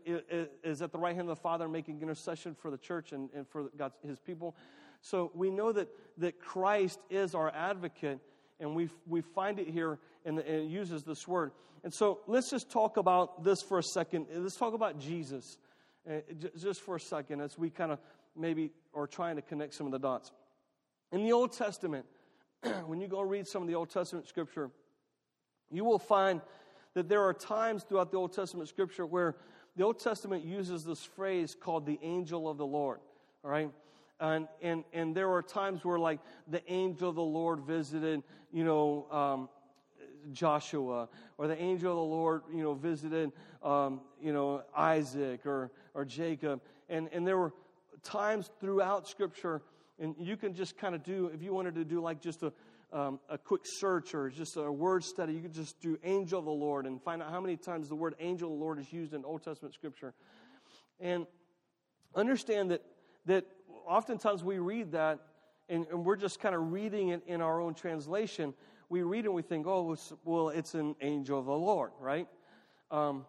is 0.64 0.80
at 0.80 0.90
the 0.90 0.98
right 0.98 1.14
hand 1.14 1.28
of 1.28 1.36
the 1.36 1.42
Father, 1.42 1.68
making 1.68 2.00
intercession 2.00 2.54
for 2.54 2.70
the 2.70 2.78
church 2.78 3.12
and, 3.12 3.28
and 3.34 3.46
for 3.46 3.64
God's 3.76 3.94
His 4.02 4.18
people. 4.18 4.56
So 5.02 5.30
we 5.34 5.50
know 5.50 5.70
that 5.72 5.88
that 6.16 6.40
Christ 6.40 6.98
is 7.10 7.34
our 7.34 7.50
advocate, 7.50 8.20
and 8.58 8.74
we 8.74 8.88
we 9.06 9.20
find 9.20 9.58
it 9.58 9.68
here, 9.68 9.98
and, 10.24 10.38
it 10.38 10.64
uses 10.64 11.04
this 11.04 11.28
word. 11.28 11.52
And 11.84 11.92
so 11.92 12.20
let's 12.26 12.50
just 12.50 12.70
talk 12.70 12.96
about 12.96 13.44
this 13.44 13.60
for 13.60 13.78
a 13.78 13.82
second. 13.82 14.28
Let's 14.34 14.56
talk 14.56 14.72
about 14.72 14.98
Jesus, 14.98 15.58
uh, 16.10 16.20
just 16.58 16.80
for 16.80 16.96
a 16.96 17.00
second, 17.00 17.42
as 17.42 17.58
we 17.58 17.68
kind 17.68 17.92
of 17.92 18.00
maybe 18.34 18.70
are 18.94 19.06
trying 19.06 19.36
to 19.36 19.42
connect 19.42 19.74
some 19.74 19.84
of 19.84 19.92
the 19.92 19.98
dots. 19.98 20.32
In 21.12 21.22
the 21.22 21.32
Old 21.32 21.52
Testament 21.52 22.06
when 22.86 23.00
you 23.00 23.08
go 23.08 23.20
read 23.20 23.46
some 23.46 23.60
of 23.60 23.68
the 23.68 23.74
Old 23.74 23.90
Testament 23.90 24.26
scripture, 24.26 24.70
you 25.70 25.84
will 25.84 25.98
find 25.98 26.40
that 26.96 27.10
there 27.10 27.22
are 27.22 27.34
times 27.34 27.82
throughout 27.82 28.10
the 28.10 28.16
Old 28.16 28.32
Testament 28.32 28.70
scripture 28.70 29.04
where 29.04 29.36
the 29.76 29.84
Old 29.84 30.00
Testament 30.00 30.46
uses 30.46 30.82
this 30.82 31.04
phrase 31.04 31.54
called 31.54 31.84
the 31.84 31.98
angel 32.02 32.48
of 32.48 32.56
the 32.56 32.64
Lord. 32.64 33.00
All 33.44 33.50
right? 33.50 33.70
And, 34.18 34.48
and, 34.62 34.82
and 34.94 35.14
there 35.14 35.30
are 35.30 35.42
times 35.42 35.84
where, 35.84 35.98
like, 35.98 36.20
the 36.48 36.62
angel 36.72 37.10
of 37.10 37.14
the 37.14 37.20
Lord 37.20 37.60
visited, 37.60 38.22
you 38.50 38.64
know, 38.64 39.06
um, 39.10 39.50
Joshua, 40.32 41.10
or 41.36 41.46
the 41.46 41.60
angel 41.60 41.92
of 41.92 41.96
the 41.96 42.14
Lord, 42.14 42.42
you 42.50 42.62
know, 42.62 42.72
visited, 42.72 43.30
um, 43.62 44.00
you 44.18 44.32
know, 44.32 44.62
Isaac 44.74 45.44
or, 45.44 45.70
or 45.92 46.06
Jacob. 46.06 46.62
And, 46.88 47.10
and 47.12 47.26
there 47.26 47.36
were 47.36 47.52
times 48.02 48.50
throughout 48.58 49.06
Scripture 49.06 49.60
and 49.98 50.14
you 50.18 50.36
can 50.36 50.54
just 50.54 50.76
kind 50.76 50.94
of 50.94 51.02
do, 51.02 51.30
if 51.34 51.42
you 51.42 51.52
wanted 51.52 51.74
to 51.76 51.84
do 51.84 52.00
like 52.00 52.20
just 52.20 52.42
a, 52.42 52.52
um, 52.92 53.18
a 53.28 53.38
quick 53.38 53.62
search 53.64 54.14
or 54.14 54.30
just 54.30 54.56
a 54.56 54.70
word 54.70 55.02
study, 55.02 55.32
you 55.32 55.40
could 55.40 55.54
just 55.54 55.80
do 55.80 55.98
angel 56.04 56.38
of 56.38 56.44
the 56.44 56.50
Lord 56.50 56.86
and 56.86 57.02
find 57.02 57.22
out 57.22 57.30
how 57.30 57.40
many 57.40 57.56
times 57.56 57.88
the 57.88 57.94
word 57.94 58.14
angel 58.20 58.52
of 58.52 58.58
the 58.58 58.64
Lord 58.64 58.78
is 58.78 58.92
used 58.92 59.14
in 59.14 59.24
Old 59.24 59.42
Testament 59.42 59.74
scripture. 59.74 60.14
And 61.00 61.26
understand 62.14 62.70
that, 62.70 62.82
that 63.26 63.46
oftentimes 63.86 64.44
we 64.44 64.58
read 64.58 64.92
that 64.92 65.20
and, 65.68 65.86
and 65.90 66.04
we're 66.04 66.16
just 66.16 66.40
kind 66.40 66.54
of 66.54 66.72
reading 66.72 67.08
it 67.08 67.22
in 67.26 67.40
our 67.40 67.60
own 67.60 67.74
translation. 67.74 68.54
We 68.88 69.02
read 69.02 69.24
it 69.24 69.28
and 69.28 69.34
we 69.34 69.42
think, 69.42 69.66
oh, 69.66 69.96
well, 70.24 70.50
it's 70.50 70.74
an 70.74 70.94
angel 71.00 71.40
of 71.40 71.46
the 71.46 71.52
Lord, 71.52 71.90
right? 71.98 72.28
Um, 72.90 73.26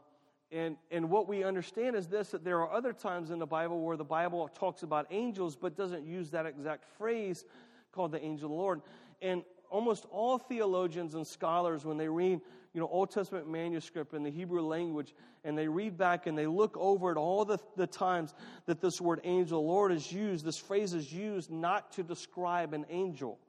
and, 0.52 0.78
and 0.92 1.10
what 1.10 1.28
we 1.28 1.44
understand 1.44 1.96
is 1.96 2.08
this 2.08 2.30
that 2.32 2.44
there 2.44 2.60
are 2.62 2.72
other 2.72 2.94
times 2.94 3.32
in 3.32 3.40
the 3.40 3.46
Bible 3.46 3.82
where 3.82 3.98
the 3.98 4.04
Bible 4.04 4.48
talks 4.48 4.84
about 4.84 5.08
angels 5.12 5.56
but 5.56 5.76
doesn't 5.76 6.06
use 6.06 6.30
that 6.32 6.46
exact 6.46 6.86
phrase 6.98 7.46
called 7.92 8.12
the 8.12 8.24
angel 8.24 8.46
of 8.46 8.52
the 8.52 8.58
Lord. 8.58 8.82
And 9.22 9.44
almost 9.70 10.06
all 10.10 10.38
theologians 10.38 11.16
and 11.16 11.28
scholars, 11.28 11.84
when 11.84 11.98
they 11.98 12.08
read 12.08 12.40
you 12.74 12.82
know, 12.82 12.88
Old 12.92 13.10
Testament 13.10 13.50
manuscript 13.50 14.14
in 14.14 14.24
the 14.24 14.30
Hebrew 14.30 14.62
language 14.62 15.16
and 15.44 15.58
they 15.58 15.68
read 15.68 15.98
back 15.98 16.28
and 16.28 16.38
they 16.38 16.48
look 16.48 16.78
over 16.78 17.10
at 17.10 17.18
all 17.18 17.44
the, 17.44 17.58
the 17.76 17.88
times 17.88 18.36
that 18.68 18.82
this 18.82 19.02
word 19.02 19.20
angel, 19.24 19.66
Lord, 19.66 19.92
is 19.92 20.12
used, 20.12 20.46
this 20.46 20.58
phrase 20.58 20.94
is 20.94 21.12
used 21.12 21.50
not 21.50 21.92
to 21.94 22.04
describe 22.04 22.74
an 22.74 22.86
angel. 22.90 23.40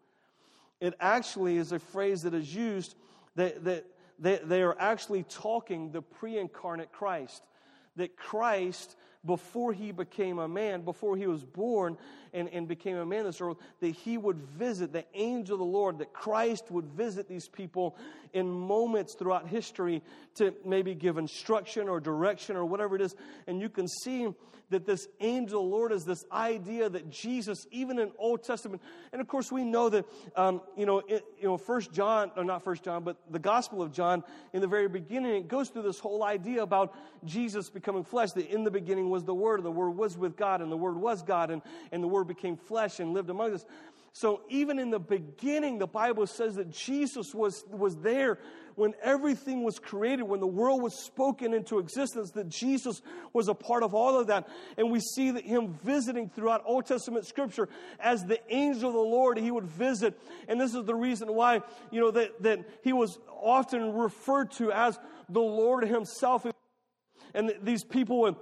It 0.80 0.94
actually 0.98 1.58
is 1.58 1.72
a 1.72 1.78
phrase 1.78 2.22
that 2.22 2.34
is 2.34 2.54
used 2.54 2.94
that, 3.36 3.64
that 3.64 3.84
they, 4.18 4.40
they 4.44 4.62
are 4.62 4.76
actually 4.78 5.22
talking 5.24 5.92
the 5.92 6.02
pre 6.02 6.38
incarnate 6.38 6.92
Christ. 6.92 7.42
That 7.96 8.16
Christ, 8.16 8.96
before 9.24 9.72
he 9.72 9.90
became 9.92 10.38
a 10.38 10.48
man, 10.48 10.82
before 10.82 11.16
he 11.16 11.26
was 11.26 11.44
born 11.44 11.96
and, 12.32 12.48
and 12.50 12.68
became 12.68 12.96
a 12.96 13.06
man 13.06 13.20
in 13.20 13.26
this 13.26 13.40
world, 13.40 13.58
that 13.80 13.88
he 13.88 14.18
would 14.18 14.38
visit, 14.38 14.92
the 14.92 15.04
angel 15.14 15.54
of 15.54 15.60
the 15.60 15.64
Lord, 15.64 15.98
that 15.98 16.12
Christ 16.12 16.70
would 16.70 16.86
visit 16.86 17.28
these 17.28 17.48
people 17.48 17.96
in 18.32 18.50
moments 18.50 19.14
throughout 19.14 19.48
history 19.48 20.02
to 20.36 20.54
maybe 20.64 20.94
give 20.94 21.18
instruction 21.18 21.88
or 21.88 22.00
direction 22.00 22.56
or 22.56 22.64
whatever 22.64 22.96
it 22.96 23.02
is. 23.02 23.14
And 23.46 23.60
you 23.60 23.68
can 23.68 23.88
see 23.88 24.28
that 24.70 24.84
this 24.84 25.08
angel 25.20 25.68
Lord 25.68 25.92
is 25.92 26.04
this 26.04 26.24
idea 26.30 26.88
that 26.88 27.08
Jesus, 27.10 27.66
even 27.70 27.98
in 27.98 28.10
Old 28.18 28.44
Testament, 28.44 28.82
and 29.12 29.20
of 29.20 29.26
course 29.26 29.50
we 29.50 29.64
know 29.64 29.88
that, 29.88 30.04
um, 30.36 30.60
you 30.76 30.84
know, 30.84 30.98
it, 30.98 31.24
you 31.38 31.46
know, 31.46 31.56
First 31.56 31.92
John, 31.92 32.30
or 32.36 32.44
not 32.44 32.62
First 32.62 32.84
John, 32.84 33.02
but 33.02 33.16
the 33.30 33.38
Gospel 33.38 33.80
of 33.80 33.92
John, 33.92 34.22
in 34.52 34.60
the 34.60 34.66
very 34.66 34.88
beginning, 34.88 35.36
it 35.36 35.48
goes 35.48 35.70
through 35.70 35.82
this 35.82 35.98
whole 35.98 36.22
idea 36.22 36.62
about 36.62 36.94
Jesus 37.24 37.70
becoming 37.70 38.04
flesh. 38.04 38.32
That 38.32 38.52
in 38.52 38.64
the 38.64 38.70
beginning 38.70 39.08
was 39.08 39.24
the 39.24 39.34
Word, 39.34 39.56
and 39.58 39.66
the 39.66 39.70
Word 39.70 39.90
was 39.90 40.18
with 40.18 40.36
God, 40.36 40.60
and 40.60 40.70
the 40.70 40.76
Word 40.76 40.96
was 40.96 41.22
God, 41.22 41.50
and, 41.50 41.62
and 41.90 42.02
the 42.02 42.08
Word 42.08 42.28
became 42.28 42.56
flesh 42.56 43.00
and 43.00 43.14
lived 43.14 43.30
among 43.30 43.54
us. 43.54 43.64
So 44.18 44.40
even 44.48 44.80
in 44.80 44.90
the 44.90 44.98
beginning, 44.98 45.78
the 45.78 45.86
Bible 45.86 46.26
says 46.26 46.56
that 46.56 46.70
Jesus 46.70 47.32
was, 47.32 47.62
was 47.70 47.94
there 47.98 48.40
when 48.74 48.94
everything 49.00 49.62
was 49.62 49.78
created, 49.78 50.24
when 50.24 50.40
the 50.40 50.46
world 50.46 50.82
was 50.82 51.04
spoken 51.04 51.54
into 51.54 51.78
existence, 51.78 52.32
that 52.32 52.48
Jesus 52.48 53.00
was 53.32 53.46
a 53.46 53.54
part 53.54 53.84
of 53.84 53.94
all 53.94 54.18
of 54.18 54.26
that. 54.26 54.48
And 54.76 54.90
we 54.90 54.98
see 54.98 55.30
that 55.30 55.44
him 55.44 55.78
visiting 55.84 56.28
throughout 56.30 56.64
Old 56.66 56.86
Testament 56.86 57.26
scripture 57.26 57.68
as 58.00 58.24
the 58.24 58.40
angel 58.52 58.88
of 58.88 58.94
the 58.94 59.00
Lord, 59.00 59.38
he 59.38 59.52
would 59.52 59.68
visit. 59.68 60.18
And 60.48 60.60
this 60.60 60.74
is 60.74 60.84
the 60.84 60.96
reason 60.96 61.32
why, 61.32 61.60
you 61.92 62.00
know, 62.00 62.10
that, 62.10 62.42
that 62.42 62.68
he 62.82 62.92
was 62.92 63.20
often 63.40 63.92
referred 63.92 64.50
to 64.52 64.72
as 64.72 64.98
the 65.28 65.38
Lord 65.38 65.84
himself. 65.86 66.44
And 67.34 67.54
these 67.62 67.84
people 67.84 68.22
would 68.22 68.36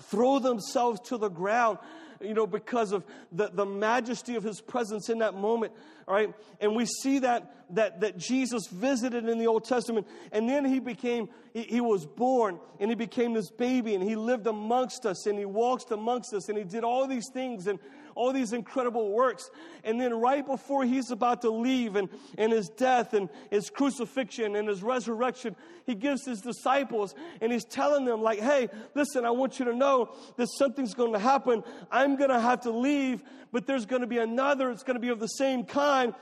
throw 0.00 0.38
themselves 0.38 1.00
to 1.08 1.16
the 1.16 1.28
ground 1.28 1.78
you 2.20 2.34
know, 2.34 2.46
because 2.46 2.92
of 2.92 3.04
the, 3.32 3.48
the 3.48 3.66
majesty 3.66 4.34
of 4.36 4.42
his 4.42 4.60
presence 4.60 5.08
in 5.08 5.18
that 5.18 5.34
moment. 5.34 5.72
Right. 6.06 6.32
And 6.60 6.74
we 6.74 6.86
see 6.86 7.18
that, 7.18 7.54
that, 7.70 8.00
that 8.00 8.16
Jesus 8.16 8.66
visited 8.68 9.28
in 9.28 9.38
the 9.38 9.46
Old 9.46 9.64
Testament. 9.64 10.06
And 10.32 10.48
then 10.48 10.64
he 10.64 10.80
became, 10.80 11.28
he, 11.52 11.62
he 11.62 11.80
was 11.80 12.06
born 12.06 12.58
and 12.80 12.90
he 12.90 12.94
became 12.94 13.34
this 13.34 13.50
baby 13.50 13.94
and 13.94 14.02
he 14.02 14.16
lived 14.16 14.46
amongst 14.46 15.04
us 15.04 15.26
and 15.26 15.38
he 15.38 15.44
walked 15.44 15.90
amongst 15.90 16.32
us 16.32 16.48
and 16.48 16.56
he 16.56 16.64
did 16.64 16.82
all 16.82 17.06
these 17.06 17.28
things. 17.32 17.66
And 17.66 17.78
all 18.18 18.32
these 18.32 18.52
incredible 18.52 19.12
works. 19.12 19.48
And 19.84 20.00
then 20.00 20.12
right 20.12 20.44
before 20.44 20.84
he's 20.84 21.12
about 21.12 21.42
to 21.42 21.50
leave 21.50 21.94
and, 21.94 22.08
and 22.36 22.52
his 22.52 22.68
death 22.68 23.14
and 23.14 23.30
his 23.48 23.70
crucifixion 23.70 24.56
and 24.56 24.68
his 24.68 24.82
resurrection, 24.82 25.54
he 25.86 25.94
gives 25.94 26.26
his 26.26 26.40
disciples 26.40 27.14
and 27.40 27.52
he's 27.52 27.64
telling 27.64 28.04
them 28.04 28.20
like, 28.20 28.40
hey, 28.40 28.68
listen, 28.94 29.24
I 29.24 29.30
want 29.30 29.60
you 29.60 29.66
to 29.66 29.74
know 29.74 30.12
that 30.36 30.48
something's 30.58 30.94
going 30.94 31.12
to 31.12 31.18
happen. 31.20 31.62
I'm 31.92 32.16
going 32.16 32.30
to 32.30 32.40
have 32.40 32.62
to 32.62 32.70
leave, 32.70 33.22
but 33.52 33.66
there's 33.66 33.86
going 33.86 34.02
to 34.02 34.08
be 34.08 34.18
another. 34.18 34.70
It's 34.70 34.82
going 34.82 34.96
to 34.96 35.00
be 35.00 35.10
of 35.10 35.20
the 35.20 35.28
same 35.28 35.64
kind. 35.64 36.12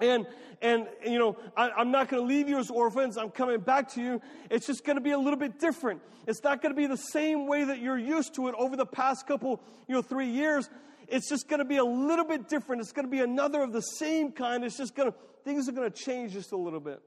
And, 0.00 0.26
and, 0.60 0.86
you 1.06 1.18
know, 1.18 1.36
I, 1.56 1.80
am 1.80 1.90
not 1.90 2.08
going 2.08 2.22
to 2.22 2.26
leave 2.26 2.48
you 2.48 2.58
as 2.58 2.68
orphans. 2.68 3.16
I'm 3.16 3.30
coming 3.30 3.60
back 3.60 3.92
to 3.94 4.02
you. 4.02 4.20
It's 4.50 4.66
just 4.66 4.84
going 4.84 4.96
to 4.96 5.02
be 5.02 5.12
a 5.12 5.18
little 5.18 5.38
bit 5.38 5.58
different. 5.58 6.02
It's 6.26 6.42
not 6.42 6.62
going 6.62 6.74
to 6.74 6.76
be 6.76 6.86
the 6.86 6.96
same 6.96 7.46
way 7.46 7.64
that 7.64 7.80
you're 7.80 7.98
used 7.98 8.34
to 8.34 8.48
it 8.48 8.54
over 8.58 8.76
the 8.76 8.86
past 8.86 9.26
couple, 9.26 9.60
you 9.86 9.94
know, 9.94 10.02
three 10.02 10.30
years. 10.30 10.68
It's 11.08 11.28
just 11.28 11.48
going 11.48 11.58
to 11.58 11.64
be 11.64 11.76
a 11.76 11.84
little 11.84 12.24
bit 12.24 12.48
different. 12.48 12.80
It's 12.82 12.92
going 12.92 13.06
to 13.06 13.10
be 13.10 13.20
another 13.20 13.62
of 13.62 13.72
the 13.72 13.80
same 13.80 14.32
kind. 14.32 14.64
It's 14.64 14.76
just 14.76 14.94
going 14.94 15.10
to, 15.10 15.18
things 15.44 15.68
are 15.68 15.72
going 15.72 15.90
to 15.90 15.96
change 15.96 16.32
just 16.32 16.52
a 16.52 16.56
little 16.56 16.80
bit. 16.80 17.00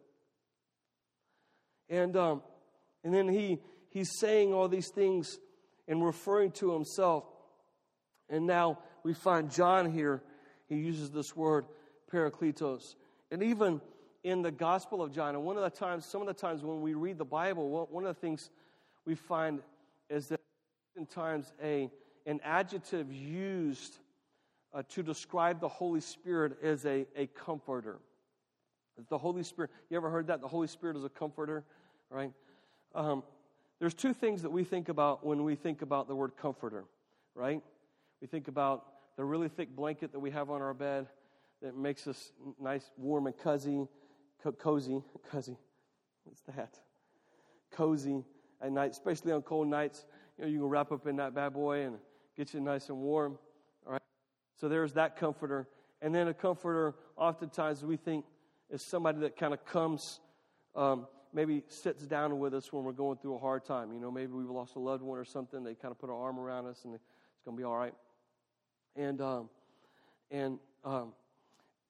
And, 1.89 2.15
um, 2.17 2.41
and 3.03 3.13
then 3.13 3.27
he, 3.27 3.59
he's 3.89 4.19
saying 4.19 4.53
all 4.53 4.67
these 4.67 4.89
things, 4.89 5.39
and 5.87 6.05
referring 6.05 6.51
to 6.51 6.73
himself. 6.73 7.23
And 8.29 8.45
now 8.45 8.79
we 9.03 9.13
find 9.13 9.49
John 9.49 9.89
here, 9.89 10.21
he 10.67 10.75
uses 10.75 11.11
this 11.11 11.35
word, 11.35 11.65
parakletos. 12.11 12.95
And 13.31 13.41
even 13.41 13.79
in 14.23 14.41
the 14.41 14.51
Gospel 14.51 15.01
of 15.01 15.13
John, 15.13 15.35
and 15.35 15.45
one 15.45 15.55
of 15.55 15.63
the 15.63 15.69
times, 15.69 16.05
some 16.05 16.21
of 16.21 16.27
the 16.27 16.33
times 16.33 16.61
when 16.63 16.81
we 16.81 16.93
read 16.93 17.17
the 17.17 17.25
Bible, 17.25 17.87
one 17.89 18.05
of 18.05 18.13
the 18.13 18.19
things 18.19 18.49
we 19.05 19.15
find 19.15 19.61
is 20.09 20.27
that 20.27 20.41
sometimes 20.95 21.53
a, 21.63 21.89
an 22.27 22.41
adjective 22.43 23.11
used 23.11 23.97
uh, 24.73 24.83
to 24.89 25.01
describe 25.01 25.59
the 25.59 25.67
Holy 25.67 26.01
Spirit 26.01 26.61
as 26.61 26.85
a, 26.85 27.07
a 27.15 27.27
comforter. 27.27 27.97
The 29.09 29.17
Holy 29.17 29.43
Spirit, 29.43 29.71
you 29.89 29.97
ever 29.97 30.09
heard 30.09 30.27
that? 30.27 30.41
The 30.41 30.47
Holy 30.47 30.67
Spirit 30.67 30.97
is 30.97 31.05
a 31.05 31.09
comforter, 31.09 31.63
right? 32.09 32.31
Um, 32.93 33.23
there's 33.79 33.93
two 33.93 34.13
things 34.13 34.41
that 34.41 34.51
we 34.51 34.63
think 34.63 34.89
about 34.89 35.25
when 35.25 35.43
we 35.43 35.55
think 35.55 35.81
about 35.81 36.07
the 36.07 36.15
word 36.15 36.33
comforter, 36.35 36.83
right? 37.33 37.61
We 38.21 38.27
think 38.27 38.47
about 38.47 38.85
the 39.15 39.23
really 39.23 39.47
thick 39.47 39.75
blanket 39.75 40.11
that 40.11 40.19
we 40.19 40.31
have 40.31 40.49
on 40.49 40.61
our 40.61 40.73
bed 40.73 41.07
that 41.61 41.77
makes 41.77 42.07
us 42.07 42.31
nice, 42.59 42.91
warm, 42.97 43.27
and 43.27 43.37
cozy, 43.37 43.87
co- 44.43 44.51
cozy, 44.51 45.01
cozy. 45.31 45.57
What's 46.23 46.41
that? 46.55 46.77
Cozy 47.71 48.23
at 48.61 48.71
night, 48.71 48.91
especially 48.91 49.31
on 49.31 49.43
cold 49.43 49.67
nights. 49.67 50.05
You 50.37 50.45
know, 50.45 50.51
you 50.51 50.59
can 50.59 50.67
wrap 50.67 50.91
up 50.91 51.07
in 51.07 51.15
that 51.17 51.33
bad 51.33 51.53
boy 51.53 51.85
and 51.85 51.97
get 52.37 52.53
you 52.53 52.59
nice 52.59 52.89
and 52.89 52.97
warm. 52.97 53.37
All 53.85 53.93
right. 53.93 54.01
So 54.55 54.69
there's 54.69 54.93
that 54.93 55.17
comforter, 55.17 55.67
and 56.01 56.13
then 56.13 56.27
a 56.27 56.33
comforter. 56.33 56.95
Oftentimes 57.17 57.83
we 57.83 57.97
think 57.97 58.25
is 58.69 58.81
somebody 58.81 59.19
that 59.19 59.35
kind 59.37 59.53
of 59.53 59.65
comes, 59.65 60.19
um, 60.75 61.07
maybe 61.33 61.63
sits 61.67 62.05
down 62.05 62.37
with 62.39 62.53
us 62.53 62.71
when 62.71 62.83
we're 62.83 62.91
going 62.91 63.17
through 63.17 63.35
a 63.35 63.39
hard 63.39 63.65
time. 63.65 63.91
You 63.91 63.99
know, 63.99 64.11
maybe 64.11 64.31
we've 64.33 64.49
lost 64.49 64.75
a 64.75 64.79
loved 64.79 65.03
one 65.03 65.17
or 65.17 65.25
something. 65.25 65.63
They 65.63 65.73
kind 65.73 65.91
of 65.91 65.99
put 65.99 66.09
an 66.09 66.15
arm 66.15 66.39
around 66.39 66.67
us, 66.67 66.85
and 66.85 66.93
it's 66.93 67.03
going 67.43 67.57
to 67.57 67.61
be 67.61 67.65
all 67.65 67.77
right. 67.77 67.93
And 68.95 69.21
um, 69.21 69.49
and 70.29 70.59
um, 70.83 71.13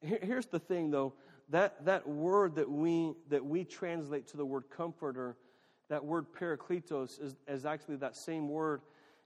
here, 0.02 0.20
here's 0.22 0.46
the 0.46 0.60
thing, 0.60 0.92
though 0.92 1.14
that 1.50 1.86
that 1.86 2.08
word 2.08 2.56
that 2.56 2.70
we 2.70 3.14
that 3.30 3.46
we 3.46 3.64
translate 3.64 4.28
to 4.28 4.38
the 4.38 4.46
word 4.46 4.66
comforter, 4.70 5.36
that 5.90 6.04
word 6.04 6.26
parakletos 6.38 7.22
is, 7.22 7.36
is 7.48 7.66
actually 7.66 7.96
that 7.98 8.16
same 8.16 8.50
word, 8.50 8.82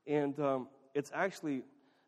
and 0.05 0.39
um, 0.39 0.67
it's 0.93 1.11
actually 1.13 1.63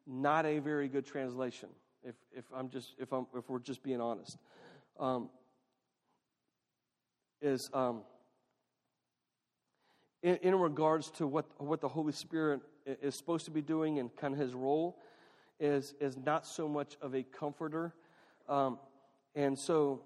not 0.05 0.45
a 0.45 0.59
very 0.59 0.87
good 0.87 1.05
translation. 1.05 1.69
If 2.03 2.15
if 2.35 2.45
I'm 2.55 2.69
just 2.69 2.95
if 2.99 3.11
I'm 3.13 3.27
if 3.35 3.49
we're 3.49 3.59
just 3.59 3.83
being 3.83 4.01
honest, 4.01 4.37
um, 4.99 5.29
is 7.41 7.69
um, 7.73 8.01
in, 10.21 10.37
in 10.37 10.55
regards 10.55 11.11
to 11.11 11.27
what 11.27 11.45
what 11.59 11.81
the 11.81 11.87
Holy 11.89 12.13
Spirit 12.13 12.61
is 12.85 13.15
supposed 13.15 13.45
to 13.45 13.51
be 13.51 13.61
doing 13.61 13.99
and 13.99 14.15
kind 14.15 14.33
of 14.33 14.39
his 14.39 14.53
role 14.53 14.97
is, 15.59 15.93
is 15.99 16.17
not 16.17 16.45
so 16.45 16.67
much 16.67 16.97
of 17.01 17.15
a 17.15 17.23
comforter. 17.23 17.93
Um, 18.49 18.79
and 19.35 19.57
so, 19.57 20.01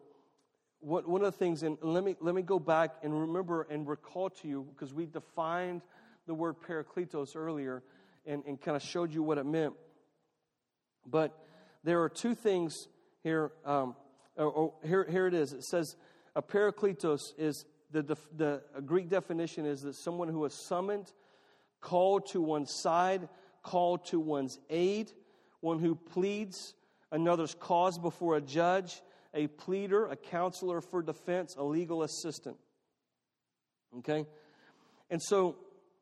what, 0.80 1.08
one 1.08 1.22
of 1.22 1.32
the 1.32 1.38
things, 1.38 1.64
and 1.64 1.78
let 1.82 2.04
me, 2.04 2.16
let 2.20 2.36
me 2.36 2.44
go 2.44 2.60
back 2.60 2.98
and 3.02 3.20
remember 3.20 3.68
and 3.70 3.88
recall 3.88 4.30
to 4.30 4.48
you, 4.48 4.68
because 4.74 4.94
we 4.94 5.08
defined 5.08 5.82
the 6.28 6.34
word 6.34 6.56
parakletos 6.62 7.36
earlier 7.36 7.82
and, 8.28 8.44
and 8.46 8.62
kind 8.62 8.76
of 8.76 8.84
showed 8.84 9.14
you 9.14 9.24
what 9.24 9.38
it 9.38 9.46
meant. 9.46 9.74
But 11.06 11.38
there 11.84 12.04
are 12.04 12.10
two 12.10 12.36
things 12.36 12.88
here. 13.24 13.52
Um, 13.66 13.96
or, 14.36 14.46
or 14.46 14.74
here, 14.86 15.08
here 15.10 15.28
it 15.28 15.34
is. 15.34 15.54
It 15.54 15.64
says 15.64 15.96
a 16.36 16.42
parakletos 16.42 17.34
is 17.38 17.66
the, 17.92 18.04
the, 18.04 18.18
the 18.36 18.62
Greek 18.86 19.10
definition 19.10 19.66
is 19.66 19.82
that 19.82 19.96
someone 19.96 20.28
who 20.28 20.44
is 20.46 20.54
summoned, 20.54 21.12
called 21.80 22.28
to 22.28 22.42
one's 22.42 22.74
side, 22.74 23.30
called 23.64 24.06
to 24.08 24.20
one's 24.20 24.60
aid, 24.70 25.12
one 25.62 25.80
who 25.80 25.96
pleads 25.96 26.74
another's 27.12 27.56
cause 27.56 27.98
before 27.98 28.36
a 28.36 28.42
judge, 28.42 29.02
a 29.34 29.48
pleader, 29.48 30.08
a 30.08 30.16
counselor 30.16 30.82
for 30.82 31.02
defense, 31.02 31.56
a 31.56 31.64
legal 31.64 32.04
assistant. 32.04 32.58
Okay? 34.00 34.26
And 35.10 35.22
so 35.22 35.56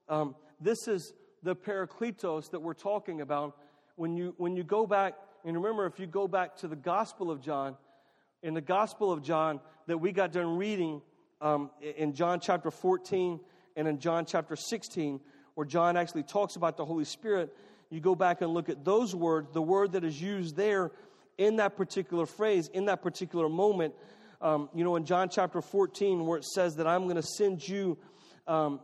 um, 0.09 0.35
this 0.59 0.87
is 0.87 1.13
the 1.45 1.55
parakletos 1.55 2.49
that 2.49 2.59
we're 2.59 2.73
talking 2.73 3.21
about. 3.21 3.55
When 3.97 4.17
you, 4.17 4.33
when 4.37 4.57
you 4.57 4.63
go 4.63 4.87
back, 4.87 5.13
and 5.45 5.55
remember, 5.55 5.85
if 5.85 5.99
you 5.99 6.07
go 6.07 6.27
back 6.27 6.57
to 6.57 6.67
the 6.67 6.75
Gospel 6.75 7.29
of 7.29 7.39
John, 7.39 7.77
in 8.41 8.55
the 8.55 8.61
Gospel 8.61 9.11
of 9.11 9.21
John 9.21 9.61
that 9.85 9.99
we 9.99 10.11
got 10.11 10.31
done 10.31 10.57
reading 10.57 11.01
um, 11.39 11.69
in 11.97 12.13
John 12.13 12.39
chapter 12.39 12.71
14 12.71 13.39
and 13.75 13.87
in 13.87 13.99
John 13.99 14.25
chapter 14.25 14.55
16, 14.55 15.21
where 15.53 15.67
John 15.67 15.95
actually 15.95 16.23
talks 16.23 16.55
about 16.55 16.77
the 16.77 16.85
Holy 16.85 17.05
Spirit, 17.05 17.55
you 17.91 18.01
go 18.01 18.15
back 18.15 18.41
and 18.41 18.51
look 18.51 18.67
at 18.67 18.83
those 18.83 19.13
words, 19.13 19.49
the 19.53 19.61
word 19.61 19.91
that 19.91 20.03
is 20.03 20.19
used 20.19 20.55
there 20.55 20.91
in 21.37 21.57
that 21.57 21.77
particular 21.77 22.25
phrase, 22.25 22.69
in 22.73 22.85
that 22.85 23.03
particular 23.03 23.47
moment, 23.49 23.93
um, 24.41 24.67
you 24.73 24.83
know, 24.83 24.95
in 24.95 25.05
John 25.05 25.29
chapter 25.29 25.61
14, 25.61 26.25
where 26.25 26.39
it 26.39 26.45
says 26.45 26.77
that 26.77 26.87
I'm 26.87 27.03
going 27.03 27.17
to 27.17 27.23
send 27.23 27.67
you 27.67 27.99
um, 28.47 28.79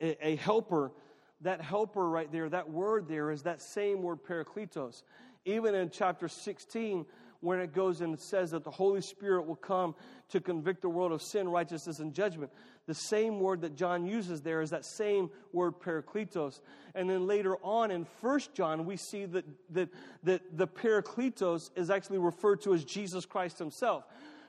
a, 0.00 0.26
a, 0.28 0.36
helper, 0.36 0.92
that 1.42 1.60
helper 1.60 2.08
right 2.08 2.30
there, 2.30 2.48
that 2.48 2.70
word 2.70 3.08
there 3.08 3.30
is 3.30 3.42
that 3.42 3.60
same 3.60 4.02
word 4.02 4.18
parakletos. 4.24 5.02
Even 5.44 5.74
in 5.74 5.90
chapter 5.90 6.28
16, 6.28 7.06
when 7.40 7.60
it 7.60 7.72
goes 7.72 8.00
and 8.00 8.14
it 8.14 8.20
says 8.20 8.50
that 8.50 8.64
the 8.64 8.70
Holy 8.70 9.00
Spirit 9.00 9.46
will 9.46 9.56
come 9.56 9.94
to 10.30 10.40
convict 10.40 10.82
the 10.82 10.88
world 10.88 11.12
of 11.12 11.22
sin, 11.22 11.48
righteousness, 11.48 11.98
and 11.98 12.12
judgment. 12.12 12.50
The 12.86 12.94
same 12.94 13.40
word 13.40 13.60
that 13.60 13.76
John 13.76 14.06
uses 14.06 14.42
there 14.42 14.62
is 14.62 14.70
that 14.70 14.84
same 14.84 15.30
word 15.52 15.74
parakletos. 15.78 16.60
And 16.94 17.08
then 17.08 17.26
later 17.26 17.56
on 17.62 17.90
in 17.90 18.04
First 18.20 18.54
John, 18.54 18.86
we 18.86 18.96
see 18.96 19.26
that, 19.26 19.44
that, 19.70 19.90
that 20.24 20.56
the 20.56 20.66
parakletos 20.66 21.70
is 21.76 21.90
actually 21.90 22.18
referred 22.18 22.62
to 22.62 22.74
as 22.74 22.84
Jesus 22.84 23.26
Christ 23.26 23.58
himself 23.58 24.04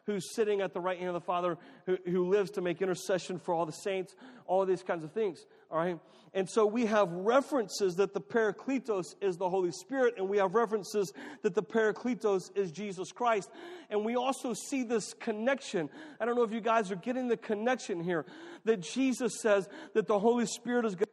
who's 0.08 0.34
sitting 0.34 0.62
at 0.62 0.74
the 0.74 0.80
right 0.80 0.98
hand 0.98 1.10
of 1.10 1.14
the 1.14 1.20
Father, 1.22 1.58
who, 1.86 1.98
who 2.06 2.30
lives 2.30 2.50
to 2.52 2.62
make 2.62 2.82
intercession 2.82 3.38
for 3.38 3.54
all 3.54 3.66
the 3.66 3.74
saints, 3.74 4.16
all 4.48 4.66
these 4.66 4.82
kinds 4.82 5.04
of 5.04 5.12
things. 5.12 5.46
All 5.70 5.78
right? 5.78 6.00
And 6.34 6.50
so 6.50 6.66
we 6.66 6.86
have 6.86 7.12
references 7.12 7.96
that 7.96 8.14
the 8.14 8.22
Parakletos 8.22 9.16
is 9.22 9.38
the 9.38 9.50
Holy 9.50 9.72
Spirit, 9.72 10.16
and 10.18 10.30
we 10.30 10.38
have 10.38 10.54
references 10.54 11.12
that 11.42 11.56
the 11.56 11.64
Parakletos 11.64 12.56
is 12.56 12.72
Jesus 12.72 13.12
Christ. 13.12 13.50
And 13.90 14.06
we 14.06 14.16
also 14.16 14.54
see 14.54 14.84
this 14.84 15.14
connection. 15.14 15.90
I 16.20 16.26
don't 16.26 16.36
know 16.36 16.44
if 16.44 16.52
you 16.52 16.62
guys 16.62 16.92
are 16.92 16.96
getting 16.96 17.28
the 17.28 17.38
connection 17.38 18.04
here 18.04 18.26
that 18.66 18.82
Jesus 18.82 19.42
says 19.42 19.68
that 19.94 20.08
the 20.08 20.20
Holy 20.20 20.46
Spirit 20.46 20.86
is 20.86 20.96
going 20.96 21.08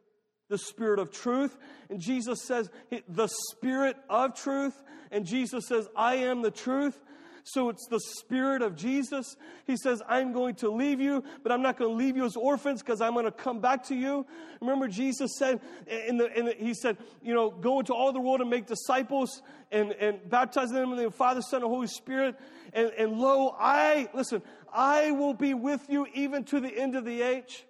the 0.49 0.57
Spirit 0.57 0.99
of 0.99 1.11
truth. 1.11 1.57
And 1.89 1.99
Jesus 1.99 2.43
says, 2.43 2.69
the 3.07 3.27
Spirit 3.51 3.97
of 4.09 4.35
truth. 4.35 4.79
And 5.11 5.25
Jesus 5.25 5.67
says, 5.67 5.87
I 5.95 6.15
am 6.17 6.41
the 6.41 6.51
truth. 6.51 7.01
So 7.47 7.69
it's 7.69 7.85
the 7.85 7.99
Spirit 7.99 8.63
of 8.63 8.75
Jesus. 8.75 9.37
He 9.67 9.77
says, 9.77 10.01
I'm 10.09 10.33
going 10.33 10.55
to 10.55 10.69
leave 10.71 10.99
you, 10.99 11.23
but 11.43 11.51
I'm 11.51 11.61
not 11.61 11.77
going 11.77 11.91
to 11.91 11.95
leave 11.95 12.17
you 12.17 12.25
as 12.25 12.35
orphans 12.35 12.81
because 12.81 13.01
I'm 13.01 13.13
going 13.13 13.25
to 13.25 13.31
come 13.31 13.59
back 13.59 13.83
to 13.85 13.95
you. 13.95 14.25
Remember, 14.61 14.87
Jesus 14.87 15.37
said, 15.37 15.61
in 15.85 16.17
the, 16.17 16.35
in 16.35 16.45
the, 16.45 16.53
He 16.53 16.73
said, 16.73 16.97
you 17.21 17.35
know, 17.35 17.51
go 17.51 17.79
into 17.79 17.93
all 17.93 18.11
the 18.11 18.19
world 18.19 18.41
and 18.41 18.49
make 18.49 18.65
disciples 18.65 19.43
and, 19.71 19.91
and 19.91 20.27
baptize 20.27 20.71
them 20.71 20.91
in 20.93 20.97
the 20.97 21.11
Father, 21.11 21.43
Son, 21.43 21.61
and 21.61 21.69
Holy 21.69 21.85
Spirit. 21.85 22.35
And, 22.73 22.89
and 22.97 23.19
lo, 23.19 23.55
I, 23.59 24.09
listen, 24.15 24.41
I 24.73 25.11
will 25.11 25.35
be 25.35 25.53
with 25.53 25.85
you 25.87 26.07
even 26.15 26.45
to 26.45 26.59
the 26.59 26.75
end 26.75 26.95
of 26.95 27.05
the 27.05 27.21
age. 27.21 27.63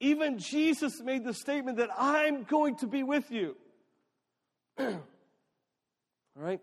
Even 0.00 0.38
Jesus 0.38 1.00
made 1.00 1.22
the 1.22 1.32
statement 1.32 1.76
that 1.76 1.90
I'm 1.96 2.42
going 2.42 2.74
to 2.78 2.88
be 2.88 3.04
with 3.04 3.30
you. 3.30 3.56
All 4.80 4.98
right? 6.34 6.60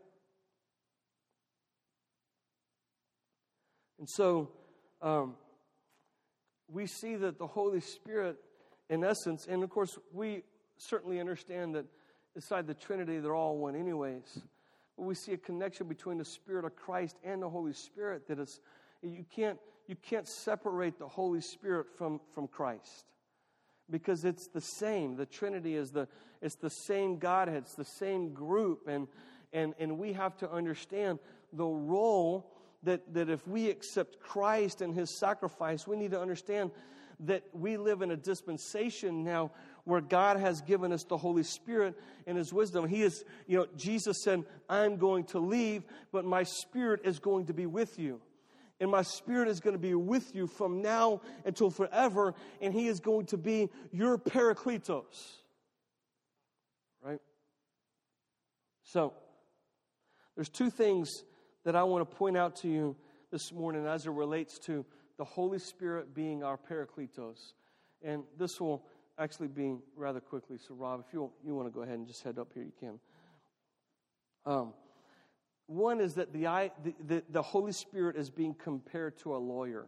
And 4.00 4.10
so 4.10 4.50
um, 5.02 5.36
we 6.72 6.88
see 6.88 7.16
that 7.18 7.38
the 7.38 7.48
Holy 7.48 7.82
Spirit, 7.82 8.38
in 8.90 9.04
essence, 9.04 9.48
and 9.48 9.64
of 9.64 9.70
course, 9.70 10.00
we 10.14 10.44
certainly 10.78 11.20
understand 11.20 11.76
that 11.76 11.86
inside 12.36 12.66
the 12.66 12.74
Trinity, 12.74 13.20
they're 13.20 13.36
all 13.36 13.58
one, 13.58 13.76
anyways. 13.76 14.40
But 14.98 15.04
we 15.04 15.16
see 15.16 15.34
a 15.34 15.38
connection 15.38 15.88
between 15.88 16.18
the 16.18 16.26
Spirit 16.26 16.66
of 16.66 16.76
Christ 16.76 17.18
and 17.24 17.42
the 17.42 17.50
Holy 17.50 17.74
Spirit 17.74 18.28
that 18.28 18.40
is, 18.40 18.62
you 19.02 19.26
can't, 19.36 19.60
you 19.88 19.96
can't 19.96 20.28
separate 20.28 20.98
the 20.98 21.08
Holy 21.08 21.42
Spirit 21.42 21.88
from, 21.98 22.22
from 22.34 22.48
Christ 22.48 23.06
because 23.90 24.24
it's 24.24 24.48
the 24.48 24.62
same. 24.62 25.16
The 25.16 25.26
Trinity 25.26 25.76
is 25.76 25.92
the, 25.92 26.08
it's 26.42 26.56
the 26.56 26.70
same 26.70 27.18
Godhead, 27.18 27.64
it's 27.64 27.76
the 27.76 27.86
same 27.86 28.34
group. 28.34 28.88
And, 28.88 29.08
and, 29.52 29.74
and 29.80 29.98
we 29.98 30.14
have 30.14 30.38
to 30.38 30.52
understand 30.52 31.20
the 31.52 31.66
role 31.66 32.52
that, 32.84 33.14
that 33.14 33.30
if 33.30 33.48
we 33.48 33.70
accept 33.70 34.20
Christ 34.20 34.82
and 34.82 34.94
his 34.94 35.20
sacrifice, 35.20 35.88
we 35.88 35.98
need 35.98 36.12
to 36.12 36.22
understand 36.22 36.72
that 37.22 37.44
we 37.54 37.78
live 37.78 38.02
in 38.02 38.12
a 38.12 38.16
dispensation 38.16 39.24
now 39.24 39.52
where 39.84 40.02
God 40.02 40.40
has 40.40 40.62
given 40.62 40.94
us 40.94 41.04
the 41.04 41.18
Holy 41.18 41.44
Spirit 41.44 41.96
and 42.26 42.38
His 42.38 42.54
wisdom. 42.54 42.88
He 42.88 43.02
is, 43.02 43.26
you 43.48 43.58
know, 43.58 43.68
Jesus 43.76 44.24
said, 44.24 44.44
I'm 44.70 44.98
going 44.98 45.26
to 45.26 45.40
leave, 45.40 45.84
but 46.12 46.26
my 46.26 46.44
Spirit 46.44 47.02
is 47.04 47.20
going 47.20 47.48
to 47.48 47.54
be 47.54 47.66
with 47.66 48.00
you. 48.00 48.22
And 48.80 48.90
my 48.90 49.02
Spirit 49.02 49.50
is 49.50 49.60
going 49.60 49.74
to 49.74 49.80
be 49.80 49.94
with 49.94 50.34
you 50.34 50.48
from 50.48 50.82
now 50.82 51.22
until 51.44 51.70
forever, 51.70 52.34
and 52.62 52.74
He 52.74 52.88
is 52.88 53.02
going 53.02 53.26
to 53.28 53.38
be 53.38 53.70
your 53.92 54.18
Parakletos. 54.18 55.36
Right? 57.02 57.20
So, 58.84 59.14
there's 60.36 60.50
two 60.50 60.70
things 60.70 61.24
that 61.66 61.76
I 61.76 61.84
want 61.84 62.10
to 62.10 62.16
point 62.16 62.38
out 62.38 62.56
to 62.58 62.68
you 62.68 62.96
this 63.32 63.52
morning 63.52 63.86
as 63.86 64.06
it 64.06 64.12
relates 64.12 64.58
to 64.60 64.86
the 65.18 65.26
Holy 65.26 65.60
Spirit 65.60 66.14
being 66.14 66.44
our 66.44 66.58
Parakletos. 66.58 67.54
And 68.02 68.24
this 68.38 68.60
will 68.60 68.84
actually 69.18 69.50
be 69.50 69.76
rather 69.96 70.20
quickly. 70.20 70.58
So, 70.58 70.74
Rob, 70.74 71.04
if 71.06 71.14
you, 71.14 71.30
you 71.46 71.54
want 71.54 71.68
to 71.68 71.74
go 71.74 71.82
ahead 71.82 71.98
and 72.00 72.08
just 72.08 72.24
head 72.24 72.40
up 72.40 72.52
here, 72.54 72.64
you 72.64 72.72
can. 72.80 73.00
Um, 74.46 74.74
one 75.68 76.00
is 76.00 76.16
that 76.16 76.34
the, 76.34 76.72
the, 76.84 76.94
the, 77.06 77.24
the 77.30 77.42
Holy 77.42 77.74
Spirit 77.74 78.16
is 78.16 78.30
being 78.30 78.56
compared 78.56 79.18
to 79.20 79.36
a 79.36 79.38
lawyer. 79.38 79.88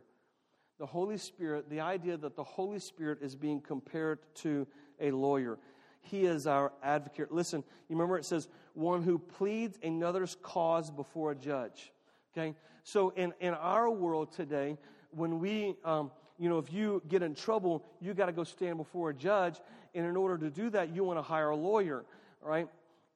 The 0.78 0.86
Holy 0.86 1.18
Spirit, 1.18 1.70
the 1.70 1.80
idea 1.80 2.18
that 2.18 2.36
the 2.36 2.44
Holy 2.44 2.80
Spirit 2.80 3.20
is 3.22 3.36
being 3.36 3.62
compared 3.62 4.20
to 4.36 4.68
a 5.00 5.12
lawyer. 5.12 5.58
He 6.02 6.26
is 6.26 6.48
our 6.48 6.74
advocate. 6.84 7.32
Listen, 7.32 7.64
you 7.88 7.96
remember 7.96 8.18
it 8.18 8.26
says, 8.26 8.48
one 8.74 9.04
who 9.04 9.20
pleads 9.20 9.78
another's 9.84 10.36
cause 10.42 10.90
before 10.92 11.32
a 11.32 11.36
judge. 11.36 11.92
Okay? 12.34 12.56
So 12.84 13.10
in, 13.12 13.34
in 13.40 13.54
our 13.54 13.90
world 13.90 14.32
today, 14.32 14.78
when 15.12 15.40
we, 15.40 15.76
um, 15.86 16.12
you 16.38 16.50
know, 16.50 16.58
if 16.58 16.72
you 16.74 17.02
get 17.08 17.22
in 17.22 17.36
trouble, 17.36 17.86
you 18.00 18.14
got 18.14 18.28
to 18.28 18.32
go 18.32 18.44
stand 18.44 18.78
before 18.78 19.12
a 19.12 19.14
judge. 19.14 19.60
And 19.94 20.06
in 20.06 20.16
order 20.16 20.38
to 20.38 20.50
do 20.50 20.70
that, 20.72 20.96
you 20.96 21.04
want 21.04 21.20
to 21.20 21.24
hire 21.24 21.50
a 21.50 21.56
lawyer, 21.56 22.06
right? 22.42 22.68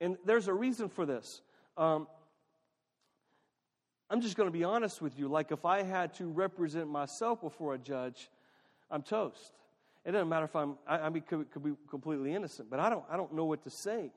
And 0.01 0.17
there's 0.25 0.47
a 0.47 0.53
reason 0.53 0.89
for 0.89 1.05
this. 1.05 1.41
Um, 1.77 2.07
I'm 4.09 4.21
just 4.21 4.37
going 4.37 4.47
to 4.47 4.53
be 4.53 4.63
honest 4.63 5.01
with 5.01 5.17
you. 5.17 5.27
Like, 5.27 5.51
if 5.51 5.65
I 5.65 5.81
had 5.81 6.13
to 6.15 6.25
represent 6.25 6.87
myself 6.87 7.41
before 7.41 7.73
a 7.73 7.77
judge, 7.77 8.29
I'm 8.91 9.01
toast. 9.01 9.53
It 10.05 10.11
doesn't 10.11 10.29
matter 10.29 10.45
if 10.45 10.55
I'm, 10.55 10.75
I, 10.87 10.99
I 10.99 11.09
mean, 11.09 11.23
could, 11.23 11.49
could, 11.51 11.63
be 11.63 11.71
completely 11.89 12.33
innocent, 12.33 12.69
but 12.69 12.79
I 12.79 12.89
don't, 12.89 13.03
I 13.09 13.17
don't 13.17 13.33
know 13.33 13.45
what 13.45 13.63
to 13.63 13.71
say. 13.71 14.11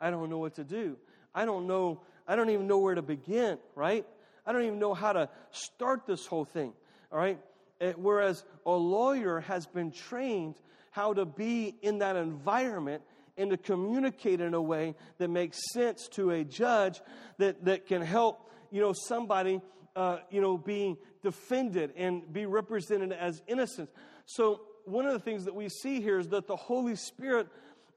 I 0.00 0.10
don't 0.10 0.30
know 0.30 0.38
what 0.38 0.54
to 0.54 0.64
do. 0.64 0.96
I 1.34 1.44
don't 1.44 1.66
know, 1.66 2.00
I 2.28 2.36
don't 2.36 2.50
even 2.50 2.66
know 2.66 2.78
where 2.78 2.94
to 2.94 3.02
begin, 3.02 3.58
right? 3.74 4.06
I 4.46 4.52
don't 4.52 4.62
even 4.62 4.78
know 4.78 4.94
how 4.94 5.12
to 5.12 5.28
start 5.50 6.06
this 6.06 6.26
whole 6.26 6.44
thing, 6.44 6.72
all 7.10 7.18
right? 7.18 7.40
Eh, 7.80 7.92
whereas 7.96 8.44
a 8.64 8.70
lawyer 8.70 9.40
has 9.40 9.66
been 9.66 9.90
trained 9.90 10.54
how 10.92 11.12
to 11.12 11.24
be 11.24 11.74
in 11.82 11.98
that 11.98 12.14
environment 12.14 13.02
and 13.36 13.50
to 13.50 13.56
communicate 13.56 14.40
in 14.40 14.54
a 14.54 14.62
way 14.62 14.94
that 15.18 15.28
makes 15.28 15.58
sense 15.72 16.06
to 16.12 16.30
a 16.30 16.44
judge 16.44 17.00
that, 17.38 17.64
that 17.64 17.86
can 17.86 18.00
help, 18.00 18.48
you 18.70 18.80
know, 18.80 18.94
somebody, 19.08 19.60
uh, 19.96 20.18
you 20.30 20.40
know, 20.40 20.56
be 20.56 20.96
defended 21.22 21.92
and 21.96 22.32
be 22.32 22.46
represented 22.46 23.10
as 23.10 23.42
innocent. 23.48 23.90
So 24.26 24.60
one 24.84 25.06
of 25.06 25.12
the 25.12 25.18
things 25.18 25.44
that 25.44 25.54
we 25.54 25.68
see 25.68 26.00
here 26.00 26.18
is 26.18 26.28
that 26.28 26.46
the 26.46 26.56
Holy 26.56 26.96
Spirit 26.96 27.48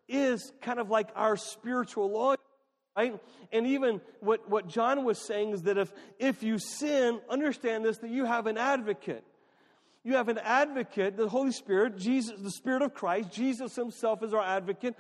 is 0.08 0.52
kind 0.62 0.80
of 0.80 0.90
like 0.90 1.10
our 1.16 1.36
spiritual 1.38 2.12
lawyer. 2.12 2.38
Right? 2.96 3.20
And 3.52 3.68
even 3.68 4.02
what, 4.22 4.50
what 4.50 4.68
John 4.68 5.04
was 5.04 5.20
saying 5.20 5.52
is 5.52 5.64
that 5.64 5.78
if, 5.78 5.92
if 6.18 6.42
you 6.42 6.58
sin, 6.58 7.20
understand 7.30 7.86
this, 7.86 8.00
that 8.00 8.10
you 8.10 8.26
have 8.26 8.48
an 8.48 8.58
advocate. 8.58 9.24
You 10.04 10.16
have 10.16 10.30
an 10.30 10.40
advocate, 10.40 11.16
the 11.18 11.30
Holy 11.30 11.52
Spirit, 11.52 11.98
Jesus, 11.98 12.40
the 12.40 12.50
Spirit 12.50 12.82
of 12.82 12.94
Christ. 12.94 13.32
Jesus 13.32 13.76
Himself 13.76 14.24
is 14.24 14.34
our 14.34 14.44
advocate. 14.44 14.96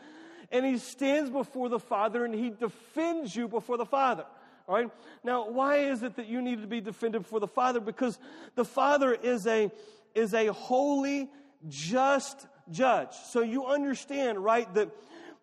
And 0.52 0.65
He 0.65 0.78
stands 0.78 1.32
before 1.32 1.69
the 1.69 1.80
Father 1.80 2.23
and 2.23 2.36
He 2.36 2.52
defends 2.52 3.36
you 3.36 3.47
before 3.47 3.78
the 3.78 3.86
Father. 3.86 4.26
All 4.67 4.76
right? 4.76 4.91
Now, 5.23 5.50
why 5.50 5.78
is 5.78 6.04
it 6.04 6.17
that 6.17 6.28
you 6.28 6.41
need 6.41 6.62
to 6.62 6.67
be 6.67 6.82
defended 6.82 7.23
before 7.23 7.39
the 7.39 7.47
Father? 7.47 7.80
Because 7.80 8.19
the 8.56 8.65
Father 8.65 9.13
is 9.13 9.47
a, 9.47 9.71
is 10.13 10.34
a 10.34 10.47
holy, 10.47 11.30
just 11.67 12.48
judge. 12.72 13.13
So 13.32 13.41
you 13.41 13.65
understand, 13.65 14.43
right, 14.43 14.72
that, 14.74 14.89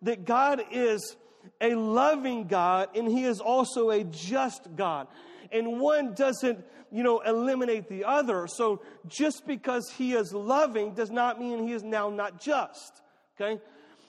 that 0.02 0.24
God 0.24 0.62
is 0.70 1.16
a 1.60 1.74
loving 1.74 2.46
God 2.46 2.90
and 2.94 3.08
He 3.08 3.24
is 3.24 3.40
also 3.40 3.90
a 3.90 4.04
just 4.04 4.74
God. 4.76 5.08
And 5.52 5.80
one 5.80 6.14
doesn't, 6.14 6.64
you 6.90 7.02
know, 7.02 7.20
eliminate 7.20 7.88
the 7.88 8.04
other. 8.04 8.46
So 8.46 8.82
just 9.06 9.46
because 9.46 9.92
He 9.96 10.14
is 10.14 10.32
loving 10.32 10.94
does 10.94 11.10
not 11.10 11.38
mean 11.38 11.66
He 11.66 11.72
is 11.72 11.82
now 11.82 12.10
not 12.10 12.40
just. 12.40 13.02
Okay? 13.40 13.60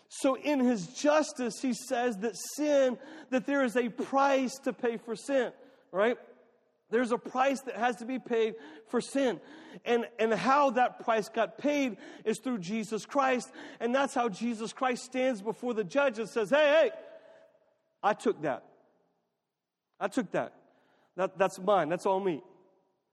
So 0.07 0.35
in 0.35 0.59
His 0.59 0.87
justice, 0.87 1.55
He 1.61 1.73
says 1.73 2.17
that 2.17 2.35
sin, 2.55 2.97
that 3.29 3.45
there 3.45 3.63
is 3.63 3.75
a 3.75 3.89
price 3.89 4.53
to 4.63 4.73
pay 4.73 4.97
for 4.97 5.15
sin, 5.15 5.51
right? 5.91 6.17
There's 6.91 7.11
a 7.11 7.17
price 7.17 7.61
that 7.61 7.75
has 7.75 7.97
to 7.97 8.05
be 8.05 8.19
paid 8.19 8.55
for 8.87 9.01
sin. 9.01 9.39
And, 9.83 10.05
and 10.19 10.33
how 10.33 10.71
that 10.71 11.03
price 11.03 11.29
got 11.29 11.57
paid 11.57 11.97
is 12.23 12.39
through 12.39 12.59
Jesus 12.59 13.05
Christ. 13.05 13.51
And 13.79 13.93
that's 13.93 14.13
how 14.13 14.29
Jesus 14.29 14.71
Christ 14.71 15.03
stands 15.03 15.41
before 15.41 15.73
the 15.73 15.83
judge 15.83 16.19
and 16.19 16.29
says, 16.29 16.49
Hey, 16.49 16.57
hey, 16.57 16.91
I 18.03 18.13
took 18.13 18.41
that. 18.43 18.63
I 19.99 20.07
took 20.07 20.31
that. 20.31 20.53
that 21.15 21.37
that's 21.37 21.59
mine. 21.59 21.89
That's 21.89 22.05
all 22.05 22.19
me. 22.19 22.43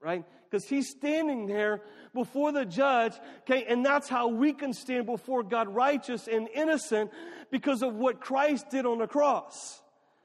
Right? 0.01 0.25
Because 0.51 0.69
he's 0.69 0.91
standing 0.91 1.47
there 1.47 1.81
before 2.13 2.53
the 2.53 2.67
judge, 2.67 3.15
okay, 3.41 3.65
and 3.65 3.87
that's 3.87 4.09
how 4.09 4.29
we 4.29 4.53
can 4.53 4.75
stand 4.75 5.07
before 5.07 5.43
God 5.43 5.69
righteous 5.69 6.29
and 6.29 6.49
innocent 6.55 7.11
because 7.51 7.83
of 7.83 7.95
what 7.95 8.21
Christ 8.21 8.69
did 8.69 8.85
on 8.85 8.99
the 8.99 9.07
cross. 9.07 9.82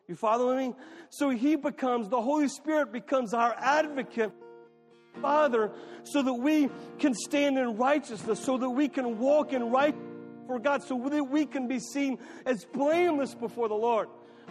You 0.07 0.15
following 0.15 0.69
me? 0.69 0.75
So 1.09 1.29
he 1.29 1.57
becomes, 1.57 2.07
the 2.07 2.21
Holy 2.21 2.47
Spirit 2.47 2.93
becomes 2.93 3.33
our 3.33 3.53
advocate, 3.57 4.31
Father, 5.21 5.71
so 6.03 6.21
that 6.21 6.33
we 6.33 6.69
can 6.97 7.13
stand 7.13 7.57
in 7.57 7.75
righteousness, 7.75 8.39
so 8.39 8.57
that 8.57 8.69
we 8.69 8.87
can 8.87 9.19
walk 9.19 9.51
in 9.51 9.69
right 9.69 9.95
for 10.47 10.59
God, 10.59 10.81
so 10.83 11.09
that 11.09 11.23
we 11.25 11.45
can 11.45 11.67
be 11.67 11.79
seen 11.79 12.19
as 12.45 12.63
blameless 12.63 13.35
before 13.35 13.67
the 13.67 13.75
Lord. 13.75 14.07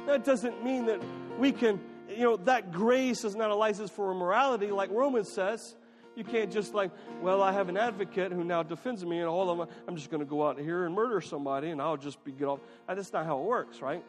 That 0.07 0.25
doesn't 0.25 0.63
mean 0.63 0.87
that 0.87 1.01
we 1.39 1.53
can, 1.53 1.81
you 2.11 2.25
know, 2.25 2.37
that 2.37 2.71
grace 2.71 3.25
is 3.25 3.35
not 3.35 3.51
a 3.51 3.55
license 3.55 3.91
for 3.91 4.13
immorality, 4.13 4.67
like 4.67 4.91
Romans 4.91 5.33
says. 5.33 5.75
You 6.17 6.25
can't 6.25 6.53
just 6.53 6.75
like, 6.75 6.91
well, 7.23 7.43
I 7.43 7.53
have 7.53 7.71
an 7.71 7.79
advocate 7.79 8.31
who 8.31 8.45
now 8.45 8.63
defends 8.63 9.05
me, 9.07 9.21
and 9.21 9.29
all 9.29 9.49
of 9.49 9.57
them, 9.57 9.69
I'm 9.89 9.97
just 9.97 10.11
going 10.11 10.21
to 10.21 10.27
go 10.27 10.47
out 10.47 10.59
here 10.59 10.85
and 10.85 10.95
murder 10.95 11.23
somebody, 11.23 11.71
and 11.71 11.81
I'll 11.81 11.97
just 11.97 12.23
be 12.25 12.33
get 12.33 12.47
off. 12.47 12.61
That's 12.87 13.13
not 13.13 13.25
how 13.25 13.39
it 13.39 13.45
works, 13.45 13.81
right? 13.81 14.05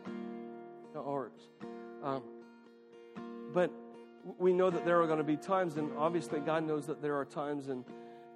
Ours, 1.01 1.49
Um, 2.03 2.23
but 3.53 3.71
we 4.37 4.51
know 4.53 4.69
that 4.69 4.85
there 4.85 5.01
are 5.01 5.07
going 5.07 5.19
to 5.19 5.23
be 5.23 5.37
times, 5.37 5.77
and 5.77 5.91
obviously 5.97 6.39
God 6.39 6.65
knows 6.65 6.85
that 6.87 7.01
there 7.01 7.15
are 7.15 7.25
times 7.25 7.69
in, 7.69 7.85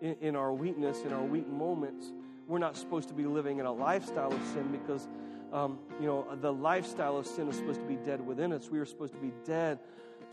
in, 0.02 0.15
in 0.21 0.36
our 0.36 0.54
weakness, 0.54 1.04
in 1.04 1.13
our 1.13 1.24
weak 1.24 1.47
moments, 1.47 2.12
we're 2.47 2.60
not 2.60 2.78
supposed 2.78 3.08
to 3.10 3.13
be 3.13 3.26
living 3.26 3.60
in 3.60 3.65
a 3.65 3.71
lifestyle 3.71 4.32
of 4.32 4.45
sin 4.54 4.71
because, 4.71 5.08
um, 5.54 5.80
you 6.00 6.08
know, 6.08 6.26
the 6.41 6.52
lifestyle 6.52 7.17
of 7.17 7.26
sin 7.28 7.47
is 7.47 7.56
supposed 7.56 7.80
to 7.80 7.88
be 7.88 7.97
dead 7.97 8.26
within 8.26 8.52
us. 8.54 8.69
We 8.69 8.80
are 8.80 8.86
supposed 8.86 9.13
to 9.13 9.19
be 9.19 9.32
dead 9.45 9.80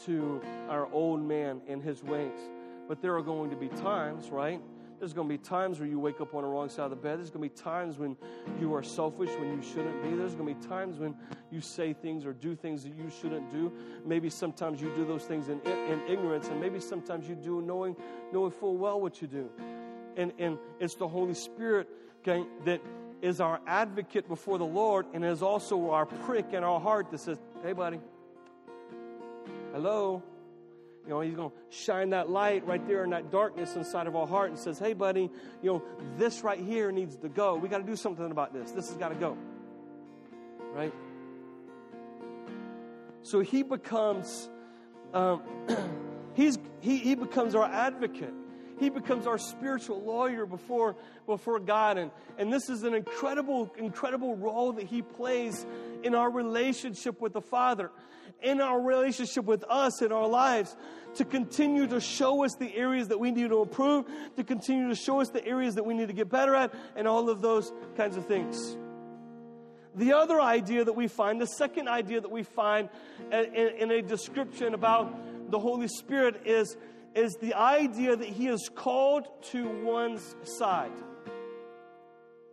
to 0.06 0.40
our 0.68 0.90
old 0.92 1.22
man 1.22 1.60
and 1.68 1.82
his 1.82 2.02
ways. 2.02 2.40
But 2.88 3.02
there 3.02 3.14
are 3.16 3.22
going 3.22 3.50
to 3.50 3.56
be 3.56 3.68
times, 3.68 4.30
right? 4.30 4.60
There's 4.98 5.12
going 5.12 5.28
to 5.28 5.32
be 5.32 5.38
times 5.38 5.78
where 5.78 5.88
you 5.88 5.98
wake 5.98 6.20
up 6.20 6.34
on 6.34 6.42
the 6.42 6.48
wrong 6.48 6.68
side 6.68 6.84
of 6.84 6.90
the 6.90 6.96
bed. 6.96 7.18
There's 7.18 7.30
going 7.30 7.48
to 7.48 7.54
be 7.54 7.62
times 7.62 7.98
when 7.98 8.16
you 8.60 8.74
are 8.74 8.82
selfish 8.82 9.30
when 9.38 9.50
you 9.50 9.62
shouldn't 9.62 10.02
be. 10.02 10.16
There's 10.16 10.34
going 10.34 10.54
to 10.54 10.60
be 10.60 10.68
times 10.68 10.98
when 10.98 11.14
you 11.50 11.60
say 11.60 11.92
things 11.92 12.24
or 12.24 12.32
do 12.32 12.54
things 12.54 12.82
that 12.82 12.94
you 12.94 13.10
shouldn't 13.20 13.50
do. 13.50 13.72
Maybe 14.04 14.28
sometimes 14.30 14.80
you 14.80 14.92
do 14.96 15.04
those 15.04 15.24
things 15.24 15.48
in, 15.48 15.60
in 15.60 16.02
ignorance, 16.08 16.48
and 16.48 16.60
maybe 16.60 16.80
sometimes 16.80 17.28
you 17.28 17.34
do 17.34 17.62
knowing, 17.62 17.96
knowing 18.32 18.50
full 18.50 18.76
well 18.76 19.00
what 19.00 19.22
you 19.22 19.28
do. 19.28 19.50
And, 20.16 20.32
and 20.38 20.58
it's 20.80 20.96
the 20.96 21.06
Holy 21.06 21.34
Spirit 21.34 21.88
okay, 22.28 22.46
that 22.64 22.80
is 23.22 23.40
our 23.40 23.60
advocate 23.66 24.28
before 24.28 24.58
the 24.58 24.66
Lord 24.66 25.06
and 25.12 25.24
is 25.24 25.42
also 25.42 25.90
our 25.90 26.06
prick 26.06 26.52
in 26.52 26.62
our 26.62 26.80
heart 26.80 27.10
that 27.10 27.20
says, 27.20 27.38
hey, 27.62 27.72
buddy, 27.72 28.00
hello, 29.72 30.22
you 31.08 31.14
know, 31.14 31.20
he's 31.22 31.34
going 31.34 31.48
to 31.48 31.56
shine 31.70 32.10
that 32.10 32.28
light 32.28 32.66
right 32.66 32.86
there 32.86 33.02
in 33.02 33.10
that 33.10 33.30
darkness 33.32 33.76
inside 33.76 34.06
of 34.06 34.14
our 34.14 34.26
heart 34.26 34.50
and 34.50 34.58
says, 34.58 34.78
hey, 34.78 34.92
buddy, 34.92 35.30
you 35.62 35.72
know, 35.72 35.82
this 36.18 36.44
right 36.44 36.58
here 36.60 36.92
needs 36.92 37.16
to 37.16 37.30
go. 37.30 37.54
We 37.54 37.70
got 37.70 37.78
to 37.78 37.84
do 37.84 37.96
something 37.96 38.30
about 38.30 38.52
this. 38.52 38.72
This 38.72 38.88
has 38.88 38.98
got 38.98 39.08
to 39.08 39.14
go. 39.14 39.34
Right? 40.74 40.92
So 43.22 43.40
he 43.40 43.62
becomes, 43.62 44.50
um, 45.14 45.40
he's, 46.34 46.58
he, 46.80 46.98
he 46.98 47.14
becomes 47.14 47.54
our 47.54 47.64
advocate. 47.64 48.34
He 48.78 48.90
becomes 48.90 49.26
our 49.26 49.38
spiritual 49.38 50.02
lawyer 50.02 50.46
before, 50.46 50.96
before 51.26 51.58
God. 51.58 51.98
And, 51.98 52.10
and 52.38 52.52
this 52.52 52.68
is 52.68 52.84
an 52.84 52.94
incredible, 52.94 53.72
incredible 53.76 54.36
role 54.36 54.72
that 54.72 54.86
he 54.86 55.02
plays 55.02 55.66
in 56.02 56.14
our 56.14 56.30
relationship 56.30 57.20
with 57.20 57.32
the 57.32 57.40
Father, 57.40 57.90
in 58.42 58.60
our 58.60 58.80
relationship 58.80 59.44
with 59.44 59.64
us 59.68 60.00
in 60.00 60.12
our 60.12 60.28
lives 60.28 60.76
to 61.14 61.24
continue 61.24 61.86
to 61.88 62.00
show 62.00 62.44
us 62.44 62.54
the 62.54 62.74
areas 62.76 63.08
that 63.08 63.18
we 63.18 63.30
need 63.30 63.48
to 63.48 63.62
improve, 63.62 64.06
to 64.36 64.44
continue 64.44 64.88
to 64.88 64.94
show 64.94 65.20
us 65.20 65.30
the 65.30 65.44
areas 65.44 65.74
that 65.74 65.84
we 65.84 65.94
need 65.94 66.08
to 66.08 66.14
get 66.14 66.28
better 66.28 66.54
at, 66.54 66.72
and 66.96 67.08
all 67.08 67.28
of 67.28 67.40
those 67.40 67.72
kinds 67.96 68.16
of 68.16 68.26
things. 68.26 68.76
The 69.96 70.12
other 70.12 70.40
idea 70.40 70.84
that 70.84 70.92
we 70.92 71.08
find, 71.08 71.40
the 71.40 71.46
second 71.46 71.88
idea 71.88 72.20
that 72.20 72.30
we 72.30 72.44
find 72.44 72.88
in, 73.32 73.68
in 73.78 73.90
a 73.90 74.00
description 74.00 74.74
about 74.74 75.50
the 75.50 75.58
Holy 75.58 75.88
Spirit 75.88 76.42
is, 76.46 76.76
is 77.14 77.36
the 77.36 77.54
idea 77.54 78.16
that 78.16 78.28
He 78.28 78.48
is 78.48 78.70
called 78.74 79.26
to 79.50 79.68
one's 79.82 80.34
side. 80.44 80.92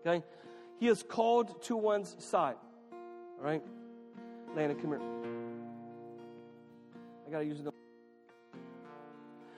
Okay? 0.06 0.24
He 0.80 0.88
is 0.88 1.04
called 1.04 1.62
to 1.64 1.76
one's 1.76 2.16
side. 2.20 2.56
All 2.92 3.44
right? 3.44 3.64
Landon, 4.56 4.80
come 4.80 4.92
here. 4.92 5.02
I 7.28 7.32
got 7.32 7.40
to 7.40 7.46
use 7.46 7.60
it. 7.60 7.68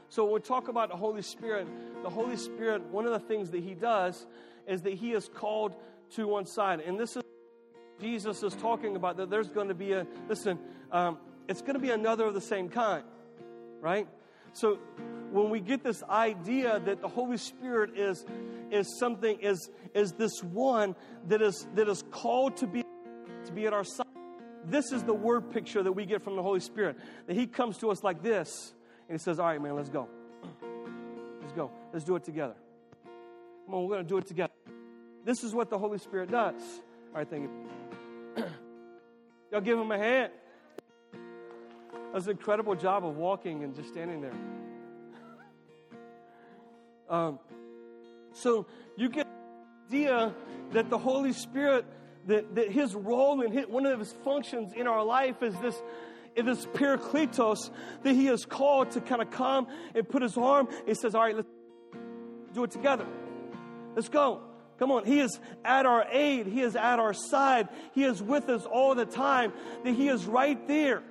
So 0.09 0.23
when 0.23 0.35
we 0.35 0.39
talk 0.39 0.67
about 0.67 0.89
the 0.89 0.95
Holy 0.95 1.21
Spirit, 1.21 1.67
the 2.01 2.09
Holy 2.09 2.37
Spirit, 2.37 2.83
one 2.85 3.05
of 3.05 3.11
the 3.11 3.19
things 3.19 3.51
that 3.51 3.61
He 3.61 3.73
does 3.73 4.25
is 4.67 4.81
that 4.83 4.93
He 4.93 5.11
is 5.11 5.29
called 5.29 5.75
to 6.15 6.27
one 6.27 6.45
side. 6.45 6.79
And 6.79 6.99
this 6.99 7.15
is 7.17 7.23
Jesus 7.99 8.43
is 8.43 8.53
talking 8.55 8.95
about 8.95 9.17
that 9.17 9.29
there's 9.29 9.49
going 9.49 9.69
to 9.69 9.73
be 9.73 9.93
a, 9.93 10.05
listen, 10.29 10.59
um, 10.91 11.17
it's 11.47 11.61
going 11.61 11.73
to 11.73 11.79
be 11.79 11.89
another 11.89 12.25
of 12.25 12.33
the 12.33 12.41
same 12.41 12.69
kind, 12.69 13.03
right? 13.81 14.07
So 14.53 14.79
when 15.31 15.49
we 15.49 15.59
get 15.59 15.83
this 15.83 16.03
idea 16.03 16.79
that 16.79 17.01
the 17.01 17.07
Holy 17.07 17.37
Spirit 17.37 17.97
is, 17.97 18.25
is 18.71 18.97
something, 18.99 19.39
is, 19.39 19.69
is 19.93 20.13
this 20.13 20.43
one 20.43 20.95
that 21.27 21.41
is, 21.41 21.67
that 21.75 21.87
is 21.87 22.03
called 22.11 22.57
to 22.57 22.67
be, 22.67 22.83
to 23.45 23.51
be 23.51 23.65
at 23.65 23.73
our 23.73 23.83
side, 23.83 24.05
this 24.65 24.91
is 24.91 25.03
the 25.03 25.13
word 25.13 25.51
picture 25.51 25.81
that 25.83 25.91
we 25.91 26.05
get 26.05 26.23
from 26.23 26.35
the 26.35 26.43
Holy 26.43 26.59
Spirit. 26.59 26.97
That 27.27 27.35
He 27.35 27.47
comes 27.47 27.77
to 27.79 27.89
us 27.89 28.03
like 28.03 28.21
this, 28.21 28.73
and 29.07 29.17
He 29.17 29.23
says, 29.23 29.39
All 29.39 29.45
right, 29.45 29.61
man, 29.61 29.75
let's 29.75 29.89
go. 29.89 30.09
Let's 31.41 31.53
go. 31.53 31.71
Let's 31.93 32.03
do 32.03 32.15
it 32.15 32.23
together. 32.25 32.55
Come 33.65 33.75
on, 33.75 33.83
we're 33.83 33.95
going 33.95 34.05
to 34.05 34.09
do 34.09 34.17
it 34.17 34.27
together. 34.27 34.53
This 35.23 35.43
is 35.43 35.53
what 35.53 35.69
the 35.69 35.77
Holy 35.77 35.97
Spirit 35.97 36.31
does. 36.31 36.61
All 37.13 37.19
right, 37.19 37.29
thank 37.29 37.43
you. 37.43 38.43
Y'all 39.51 39.61
give 39.61 39.79
Him 39.79 39.91
a 39.91 39.97
hand. 39.97 40.31
That's 42.17 42.25
an 42.25 42.31
incredible 42.31 42.73
job 42.73 43.05
of 43.05 43.15
walking 43.15 43.63
and 43.63 43.75
just 43.75 43.89
standing 43.89 44.21
there. 44.21 44.33
Um, 47.07 47.37
so 48.33 48.65
you 48.95 49.07
get 49.07 49.27
the 49.91 49.97
idea 49.97 50.33
that 50.71 50.89
the 50.89 50.97
Holy 50.97 51.31
Spirit 51.31 51.85
that, 52.25 52.55
that 52.55 52.71
his 52.71 52.95
role 52.95 53.43
and 53.43 53.53
his, 53.53 53.67
one 53.67 53.85
of 53.85 53.99
his 53.99 54.13
functions 54.23 54.73
in 54.73 54.87
our 54.87 55.05
life 55.05 55.43
is 55.43 55.53
this 55.59 55.79
is 56.35 56.45
this 56.45 56.65
parakletos 56.65 57.69
that 58.01 58.13
he 58.13 58.29
is 58.29 58.45
called 58.45 58.89
to 58.93 59.01
kind 59.01 59.21
of 59.21 59.29
come 59.29 59.67
and 59.93 60.09
put 60.09 60.23
his 60.23 60.37
arm 60.37 60.67
he 60.87 60.95
says 60.95 61.13
all 61.13 61.21
right 61.21 61.35
let's 61.35 61.47
do 62.55 62.63
it 62.63 62.71
together. 62.71 63.05
Let's 63.95 64.09
go. 64.09 64.41
Come 64.79 64.89
on. 64.89 65.05
He 65.05 65.19
is 65.19 65.39
at 65.63 65.85
our 65.85 66.07
aid. 66.11 66.47
He 66.47 66.61
is 66.61 66.75
at 66.75 66.97
our 66.97 67.13
side. 67.13 67.67
He 67.93 68.03
is 68.03 68.23
with 68.23 68.49
us 68.49 68.65
all 68.65 68.95
the 68.95 69.05
time. 69.05 69.53
That 69.83 69.93
he 69.93 70.07
is 70.07 70.25
right 70.25 70.67
there 70.67 71.03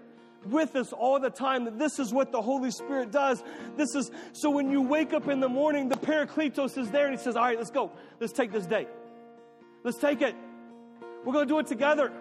with 0.51 0.77
us 0.77 0.93
all 0.93 1.21
the 1.21 1.31
time 1.31 1.65
that 1.65 1.79
this 1.79 1.99
is 1.99 2.13
what 2.13 2.33
the 2.33 2.43
Holy 2.43 2.71
Spirit 2.71 3.11
does. 3.11 3.43
This 3.77 3.95
is 3.95 4.11
so 4.33 4.51
when 4.51 4.71
you 4.71 4.83
wake 4.83 5.13
up 5.13 5.29
in 5.29 5.41
the 5.41 5.49
morning, 5.49 5.89
the 5.89 5.97
Parakletos 5.97 6.79
is 6.79 6.91
there 6.91 7.07
and 7.07 7.17
he 7.17 7.23
says, 7.23 7.37
All 7.37 7.45
right, 7.45 7.59
let's 7.59 7.71
go. 7.71 7.93
Let's 8.21 8.33
take 8.33 8.53
this 8.53 8.67
day. 8.67 8.87
Let's 9.85 9.99
take 9.99 10.23
it. 10.23 10.35
We're 11.25 11.33
going 11.33 11.47
to 11.47 11.53
do 11.53 11.59
it 11.59 11.67
together. 11.67 12.13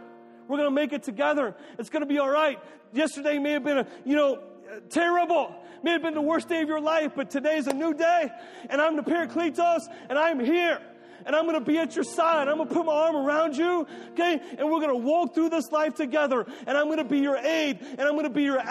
We're 0.48 0.58
going 0.58 0.68
to 0.68 0.76
make 0.76 0.94
it 0.94 1.04
together. 1.04 1.56
It's 1.80 1.90
going 1.90 2.02
to 2.02 2.08
be 2.08 2.20
all 2.20 2.30
right. 2.30 2.60
Yesterday 2.94 3.40
may 3.40 3.52
have 3.52 3.64
been, 3.64 3.80
a, 3.80 3.88
you 4.04 4.16
know, 4.16 4.42
terrible. 4.90 5.56
May 5.84 5.92
have 5.92 6.02
been 6.02 6.14
the 6.14 6.22
worst 6.22 6.50
day 6.50 6.62
of 6.62 6.68
your 6.68 6.82
life, 6.82 7.14
but 7.16 7.30
today's 7.30 7.68
a 7.68 7.74
new 7.74 7.94
day, 7.94 8.32
and 8.70 8.82
I'm 8.82 8.96
the 8.96 9.04
Parakletos, 9.04 9.84
and 10.10 10.18
I'm 10.18 10.40
here. 10.40 10.80
And 11.26 11.36
I'm 11.36 11.46
going 11.46 11.60
to 11.60 11.66
be 11.66 11.78
at 11.78 11.96
your 11.96 12.04
side. 12.04 12.48
I'm 12.48 12.58
going 12.58 12.70
to 12.70 12.74
put 12.74 12.86
my 12.86 12.94
arm 12.94 13.16
around 13.16 13.56
you, 13.56 13.88
okay? 14.12 14.42
And 14.58 14.70
we're 14.70 14.80
going 14.80 14.90
to 14.90 14.96
walk 14.96 15.34
through 15.34 15.50
this 15.50 15.72
life 15.72 15.96
together. 15.96 16.46
And 16.68 16.78
I'm 16.78 16.86
going 16.86 16.98
to 16.98 17.04
be 17.04 17.20
your 17.20 17.38
aid, 17.38 17.80
and 17.82 18.02
I'm 18.02 18.14
going 18.14 18.24
to 18.24 18.30
be 18.30 18.44
your 18.44 18.62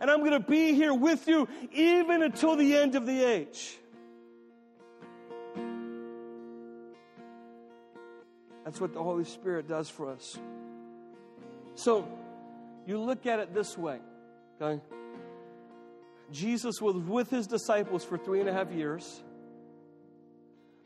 and 0.00 0.10
I'm 0.10 0.20
going 0.20 0.32
to 0.32 0.40
be 0.40 0.74
here 0.74 0.94
with 0.94 1.26
you 1.26 1.48
even 1.72 2.22
until 2.22 2.56
the 2.56 2.76
end 2.76 2.94
of 2.94 3.06
the 3.06 3.24
age. 3.24 3.78
That's 8.64 8.80
what 8.80 8.92
the 8.92 9.02
Holy 9.02 9.24
Spirit 9.24 9.66
does 9.66 9.88
for 9.88 10.10
us. 10.10 10.38
So, 11.74 12.06
you 12.86 13.00
look 13.00 13.24
at 13.24 13.38
it 13.38 13.54
this 13.54 13.78
way, 13.78 13.98
okay? 14.60 14.82
Jesus 16.30 16.80
was 16.80 16.96
with 16.96 17.30
his 17.30 17.46
disciples 17.46 18.04
for 18.04 18.18
three 18.18 18.40
and 18.40 18.48
a 18.48 18.52
half 18.52 18.70
years. 18.70 19.22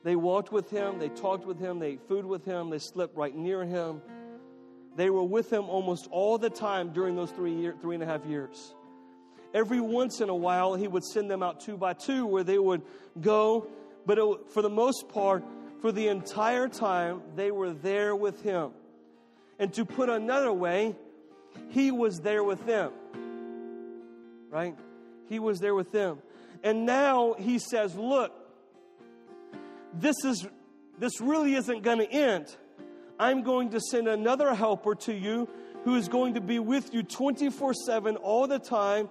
They 0.05 0.17
walked 0.17 0.53
with 0.53 0.71
him, 0.71 0.99
they 0.99 1.09
talked 1.09 1.47
with 1.47 1.59
him, 1.59 1.79
they 1.79 1.91
ate 1.91 2.09
food 2.09 2.25
with 2.25 2.45
him, 2.45 2.71
they 2.71 2.79
slept 2.79 3.17
right 3.17 3.35
near 3.35 3.65
him. 3.65 4.03
They 4.97 5.11
were 5.11 5.23
with 5.23 5.51
him 5.53 5.69
almost 5.71 6.09
all 6.11 6.39
the 6.39 6.51
time 6.51 6.93
during 6.93 7.17
those 7.17 7.31
three, 7.31 7.55
year, 7.55 7.75
three 7.81 7.95
and 7.95 8.03
a 8.03 8.07
half 8.07 8.27
years. 8.27 8.75
Every 9.55 9.81
once 9.81 10.21
in 10.21 10.29
a 10.29 10.35
while, 10.35 10.75
he 10.75 10.89
would 10.89 11.05
send 11.05 11.31
them 11.31 11.43
out 11.43 11.61
two 11.61 11.77
by 11.77 11.93
two 11.93 12.27
where 12.27 12.45
they 12.45 12.59
would 12.59 12.83
go, 13.21 13.69
but 14.07 14.19
it, 14.19 14.51
for 14.51 14.63
the 14.63 14.71
most 14.71 15.09
part, 15.09 15.45
for 15.81 15.93
the 15.93 16.09
entire 16.09 16.69
time, 16.69 17.23
they 17.37 17.51
were 17.51 17.73
there 17.73 18.17
with 18.17 18.43
him. 18.43 18.71
And 19.59 19.73
to 19.75 19.85
put 19.85 20.09
another 20.09 20.53
way, 20.53 20.97
he 21.69 21.91
was 21.91 22.21
there 22.21 22.43
with 22.43 22.65
them. 22.67 22.93
Right? 24.51 24.77
He 25.29 25.39
was 25.39 25.61
there 25.61 25.75
with 25.75 25.93
them. 25.93 26.19
And 26.63 26.87
now 26.87 27.35
he 27.39 27.59
says, 27.59 27.95
Look, 27.95 28.33
this 29.95 30.17
is 30.25 30.47
this 30.99 31.21
really 31.21 31.55
isn't 31.55 31.83
going 31.83 31.99
to 31.99 32.11
end. 32.11 32.57
I'm 33.19 33.43
going 33.43 33.71
to 33.71 33.81
send 33.81 34.09
another 34.09 34.55
helper 34.55 34.95
to 34.97 35.13
you 35.13 35.49
who 35.85 35.97
is 35.97 36.09
going 36.09 36.35
to 36.35 36.41
be 36.41 36.59
with 36.59 36.95
you 36.95 37.03
24 37.03 37.75
7 37.75 38.17
all 38.17 38.47
the 38.47 38.59
time. 38.59 39.09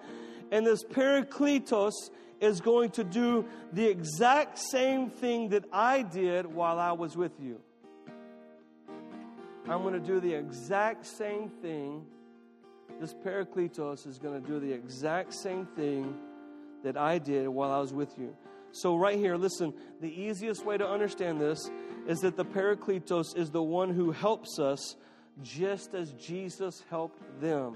And 0.52 0.66
this 0.66 0.84
Parakletos 0.84 1.94
is 2.40 2.60
going 2.60 2.90
to 2.92 3.04
do 3.04 3.46
the 3.72 3.86
exact 3.86 4.58
same 4.58 5.10
thing 5.10 5.50
that 5.50 5.66
I 5.72 6.02
did 6.02 6.46
while 6.46 6.80
I 6.80 6.92
was 6.92 7.16
with 7.16 7.40
you. 7.40 7.62
I'm 9.70 9.84
going 9.84 9.94
to 9.94 10.00
do 10.00 10.20
the 10.20 10.34
exact 10.34 11.06
same 11.06 11.50
thing. 11.50 12.06
This 13.00 13.14
Parakletos 13.14 14.08
is 14.08 14.18
going 14.18 14.42
to 14.42 14.48
do 14.48 14.60
the 14.60 14.72
exact 14.74 15.34
same 15.34 15.66
thing 15.66 16.16
that 16.84 16.98
I 16.98 17.20
did 17.20 17.48
while 17.48 17.72
I 17.72 17.80
was 17.80 17.94
with 17.94 18.18
you. 18.18 18.36
So, 18.72 18.96
right 18.96 19.18
here, 19.18 19.36
listen, 19.36 19.74
the 20.00 20.10
easiest 20.10 20.66
way 20.66 20.78
to 20.78 20.88
understand 20.88 21.42
this 21.42 21.70
is 22.08 22.22
that 22.22 22.38
the 22.38 22.46
Parakletos 22.46 23.36
is 23.36 23.52
the 23.52 23.64
one 23.64 23.94
who 23.94 24.12
helps 24.12 24.60
us 24.60 24.96
just 25.44 25.94
as 25.94 26.12
Jesus 26.14 26.84
helped 26.90 27.22
them. 27.42 27.76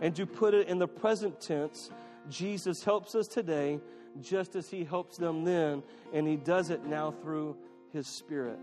And 0.00 0.14
to 0.16 0.26
put 0.26 0.54
it 0.54 0.68
in 0.68 0.78
the 0.78 0.88
present 0.88 1.40
tense, 1.40 1.90
Jesus 2.28 2.82
helps 2.84 3.14
us 3.14 3.26
today 3.26 3.80
just 4.20 4.56
as 4.56 4.68
he 4.68 4.84
helps 4.84 5.16
them 5.16 5.44
then, 5.44 5.82
and 6.12 6.26
he 6.26 6.36
does 6.36 6.70
it 6.70 6.84
now 6.84 7.10
through 7.10 7.56
his 7.92 8.06
Spirit. 8.06 8.58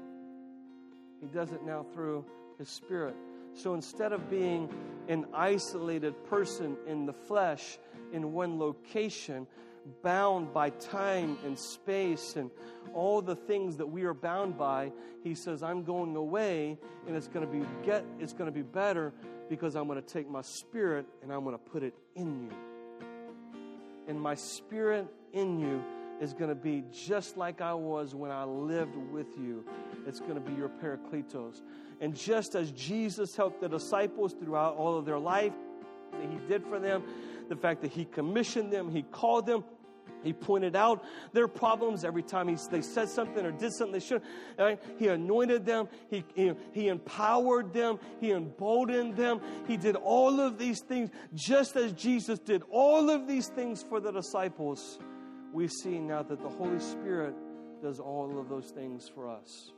He 1.22 1.28
does 1.28 1.52
it 1.52 1.64
now 1.64 1.86
through 1.94 2.26
his 2.58 2.70
Spirit. 2.70 3.16
So 3.54 3.74
instead 3.74 4.14
of 4.14 4.30
being 4.30 4.70
an 5.08 5.26
isolated 5.34 6.14
person 6.26 6.78
in 6.86 7.06
the 7.06 7.14
flesh 7.14 7.80
in 8.12 8.34
one 8.34 8.60
location, 8.60 9.48
bound 10.02 10.54
by 10.54 10.70
time 10.70 11.38
and 11.46 11.58
space 11.58 12.36
and 12.36 12.52
all 12.94 13.22
the 13.22 13.36
things 13.36 13.78
that 13.78 13.88
we 13.88 14.04
are 14.04 14.14
bound 14.14 14.58
by, 14.58 14.92
he 15.24 15.36
says, 15.36 15.64
I'm 15.64 15.84
going 15.84 16.16
away 16.16 16.78
and 17.08 17.16
it's 17.16 17.28
going 17.28 17.46
to 17.46 17.52
be 17.52 17.66
get 17.86 18.06
it's 18.20 18.34
going 18.34 18.52
to 18.52 18.52
be 18.52 18.64
better 18.64 19.14
because 19.50 19.76
I'm 19.76 19.88
going 19.88 20.02
to 20.02 20.08
take 20.08 20.30
my 20.30 20.42
spirit 20.42 21.06
and 21.22 21.32
I'm 21.32 21.44
going 21.44 21.58
to 21.58 21.64
put 21.72 21.84
it 21.84 21.94
in 22.16 22.42
you 22.44 22.52
and 24.08 24.20
my 24.20 24.36
spirit 24.36 25.08
in 25.34 25.60
you 25.60 25.84
is 26.22 26.34
going 26.34 26.50
to 26.50 26.56
be 26.56 26.84
just 26.92 27.38
like 27.38 27.62
I 27.62 27.74
was 27.74 28.16
when 28.16 28.32
I 28.32 28.44
lived 28.46 28.96
with 28.96 29.38
you. 29.38 29.64
It's 30.08 30.20
going 30.20 30.36
to 30.36 30.40
be 30.40 30.54
your 30.54 30.70
Parakletos. 30.70 31.62
And 32.02 32.16
just 32.16 32.56
as 32.56 32.72
Jesus 32.72 33.36
helped 33.36 33.62
the 33.62 33.70
disciples 33.70 34.34
throughout 34.34 34.76
all 34.78 34.98
of 34.98 35.06
their 35.06 35.20
life, 35.20 35.54
that 36.14 36.30
He 36.32 36.40
did 36.48 36.64
for 36.64 36.80
them, 36.80 37.04
the 37.50 37.56
fact 37.56 37.82
that 37.82 37.92
He 37.92 38.06
commissioned 38.06 38.72
them, 38.72 38.90
He 38.90 39.04
called 39.04 39.46
them, 39.46 39.64
he 40.28 40.34
pointed 40.34 40.76
out 40.76 41.04
their 41.34 41.48
problems 41.48 42.04
every 42.04 42.22
time 42.22 42.48
he, 42.48 42.58
they 42.70 42.82
said 42.82 43.10
something 43.10 43.46
or 43.46 43.52
did 43.52 43.74
something 43.74 43.94
they 43.94 44.06
should. 44.06 44.22
Right? 44.60 44.80
He 45.00 45.08
anointed 45.08 45.66
them. 45.66 45.88
He, 46.10 46.24
he, 46.36 46.52
he 46.74 46.88
empowered 46.90 47.74
them. 47.74 48.00
He 48.20 48.32
emboldened 48.32 49.16
them. 49.16 49.42
He 49.68 49.78
did 49.78 49.96
all 49.96 50.40
of 50.40 50.58
these 50.58 50.82
things 50.82 51.10
just 51.34 51.76
as 51.76 51.94
Jesus 51.94 52.40
did 52.40 52.64
all 52.70 53.10
of 53.10 53.28
these 53.28 53.48
things 53.48 53.82
for 53.82 54.00
the 54.00 54.12
disciples. 54.12 55.00
We 55.54 55.68
see 55.68 56.00
now 56.00 56.24
that 56.24 56.42
the 56.42 56.50
Holy 56.50 56.80
Spirit 56.80 57.34
does 57.82 58.00
all 58.00 58.40
of 58.40 58.50
those 58.50 58.72
things 58.72 59.10
for 59.14 59.30
us. 59.30 59.72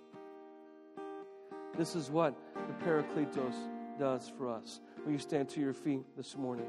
This 1.78 1.96
is 1.96 2.10
what 2.10 2.36
the 2.56 2.86
Parakletos 2.86 3.56
does 4.00 4.32
for 4.38 4.50
us. 4.50 4.80
Will 5.06 5.14
you 5.14 5.20
stand 5.20 5.50
to 5.50 5.60
your 5.60 5.74
feet 5.74 6.02
this 6.18 6.36
morning? 6.36 6.68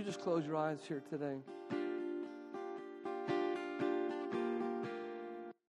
You 0.00 0.06
just 0.06 0.22
close 0.22 0.46
your 0.46 0.56
eyes 0.56 0.78
here 0.88 1.02
today? 1.10 1.36